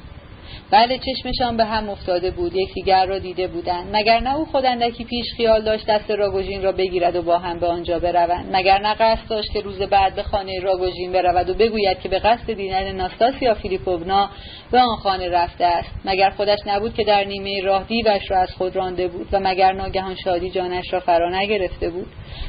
بله 0.72 0.98
چشمشان 0.98 1.56
به 1.56 1.64
هم 1.64 1.90
افتاده 1.90 2.30
بود 2.30 2.56
یکدیگر 2.56 3.06
را 3.06 3.18
دیده 3.18 3.48
بودند. 3.48 3.96
مگر 3.96 4.20
نه 4.20 4.36
او 4.36 4.44
خود 4.44 4.64
اندکی 4.64 5.04
پیش 5.04 5.26
خیال 5.36 5.62
داشت 5.62 5.86
دست 5.86 6.10
راگوژین 6.10 6.62
را 6.62 6.72
بگیرد 6.72 7.16
و 7.16 7.22
با 7.22 7.38
هم 7.38 7.58
به 7.58 7.66
آنجا 7.66 7.98
بروند. 7.98 8.56
مگر 8.56 8.78
نه 8.78 8.94
قصد 8.94 9.28
داشت 9.28 9.52
که 9.52 9.60
روز 9.60 9.78
بعد 9.78 10.14
به 10.14 10.22
خانه 10.22 10.60
راگوژین 10.62 11.12
برود 11.12 11.50
و 11.50 11.54
بگوید 11.54 12.00
که 12.00 12.08
به 12.08 12.18
قصد 12.18 12.52
دیدن 12.52 12.92
ناستاسیا 12.92 13.54
فیلیپوونا 13.54 14.30
به 14.72 14.80
آن 14.80 14.96
خانه 14.96 15.28
رفته 15.28 15.64
است. 15.64 15.90
مگر 16.04 16.30
خودش 16.30 16.58
نبود 16.66 16.94
که 16.94 17.04
در 17.04 17.24
نیمه 17.24 17.60
راه 17.64 17.84
دیوش 17.84 18.30
را 18.30 18.38
از 18.38 18.50
خود 18.50 18.76
رانده 18.76 19.08
بود 19.08 19.28
و 19.32 19.40
مگر 19.40 19.72
ناگهان 19.72 20.14
شادی 20.24 20.50
جانش 20.50 20.92
را 20.92 21.00
فرا 21.00 21.40
نگرفته 21.40 21.90
بود؟ 21.90 22.06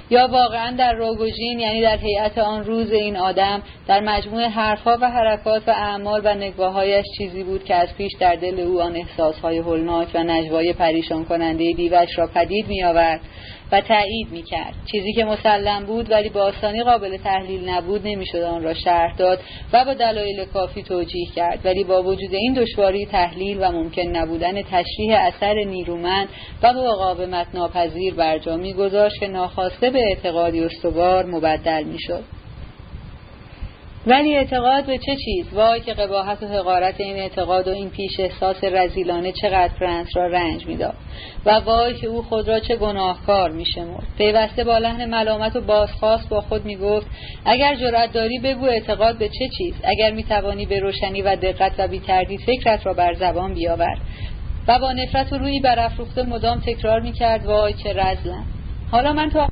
یا 0.10 0.27
واقعا 0.27 0.75
در 0.77 0.93
راگوژین 0.93 1.60
یعنی 1.60 1.81
در 1.81 1.97
هیئت 1.97 2.38
آن 2.38 2.63
روز 2.63 2.91
این 2.91 3.17
آدم 3.17 3.63
در 3.88 3.99
مجموع 3.99 4.47
حرفها 4.47 4.97
و 5.01 5.10
حرکات 5.10 5.67
و 5.67 5.71
اعمال 5.71 6.21
و 6.23 6.34
نگاههایش 6.34 7.05
چیزی 7.17 7.43
بود 7.43 7.63
که 7.63 7.75
از 7.75 7.95
پیش 7.97 8.11
در 8.19 8.36
دل 8.36 8.60
او 8.60 8.82
آن 8.82 8.95
احساسهای 8.95 9.58
هولناک 9.58 10.08
و 10.13 10.24
نجوای 10.24 10.74
پریشان 10.74 11.26
کننده 11.26 11.71
دیوش 11.71 12.10
را 12.17 12.28
پدید 12.28 12.67
می 12.67 12.84
آورد 12.84 13.21
و 13.71 13.82
تایید 13.82 14.32
می 14.32 14.43
کرد 14.43 14.74
چیزی 14.91 15.13
که 15.13 15.26
مسلم 15.26 15.86
بود 15.86 16.12
ولی 16.12 16.30
با 16.30 16.41
آسانی 16.41 16.84
قابل 16.84 17.17
تحلیل 17.17 17.69
نبود 17.69 18.08
نمی‌شد 18.08 18.38
آن 18.38 18.63
را 18.63 18.74
شرح 18.74 19.15
داد 19.15 19.39
و 19.74 19.86
با 19.86 19.93
دلایل 19.93 20.45
کافی 20.45 20.84
توجیه 20.84 21.26
کرد. 21.36 21.60
ولی 21.63 21.84
با 21.84 22.04
وجود 22.04 22.34
این 22.34 22.54
دشواری 22.54 23.06
تحلیل 23.06 23.58
و 23.62 23.71
ممکن 23.71 24.02
نبودن 24.02 24.62
تشریح 24.62 25.19
اثر 25.19 25.54
نیرومند 25.54 26.30
و 26.63 26.74
مقاومت 26.74 27.47
ناپذیر 27.54 28.13
بر 28.13 28.38
جا 28.38 28.58
میگذاشت 28.58 29.19
که 29.19 29.28
ناخواسته 29.28 29.89
به 29.89 30.00
اعتقادی 30.00 30.63
استوار 30.63 31.26
مبدل 31.26 31.84
می‌شد. 31.84 32.40
ولی 34.08 34.38
اعتقاد 34.38 34.86
به 34.86 34.98
چه 34.98 35.16
چیز؟ 35.26 35.54
وای 35.54 35.80
که 35.80 35.94
قباحت 35.94 36.44
و 36.44 36.48
حقارت 36.48 37.02
این 37.02 37.16
اعتقاد 37.16 37.68
و 37.68 37.72
این 37.72 37.90
پیش 37.90 38.20
احساس 38.20 38.64
رزیلانه 38.64 39.32
چقدر 39.32 39.74
پرنس 39.80 40.08
را 40.16 40.28
رنج 40.28 40.66
می‌داد. 40.66 40.96
و 41.46 41.52
وای 41.52 41.94
که 41.94 42.08
او 42.08 42.22
خود 42.22 42.48
را 42.48 42.60
چه 42.60 42.76
گناهکار 42.76 43.52
میشمرد 43.52 44.04
پیوسته 44.18 44.64
با 44.64 44.78
لحن 44.78 45.10
ملامت 45.10 45.56
و 45.56 45.62
بازخواست 45.62 46.30
با 46.30 46.42
خود 46.42 46.66
می‌گفت 46.66 47.08
اگر 47.46 47.76
جرأت 47.76 48.14
داری 48.14 48.40
بگو 48.40 48.66
اعتقاد 48.66 49.18
به 49.18 49.30
چه 49.30 49.50
چیز؟ 49.58 49.74
اگر 49.84 50.12
می‌توانی 50.12 50.66
به 50.66 50.80
روشنی 50.80 51.22
و 51.22 51.36
دقت 51.36 51.72
و 51.78 51.88
بیتردید 51.88 52.40
فکرت 52.40 52.86
را 52.86 52.94
بر 52.94 53.14
زبان 53.14 53.54
بیاور. 53.54 53.98
و 54.68 54.80
با 54.80 54.92
نفرت 54.92 55.34
و 55.34 55.38
روی 55.38 55.60
برافروخته 55.60 56.24
مدام 56.24 56.60
تکرار 56.60 57.00
می‌کرد 57.00 57.46
وای 57.46 57.74
چه 57.74 57.94
رزلم. 57.94 58.46
حالا 58.92 59.14
من 59.14 59.30
تو 59.30 59.48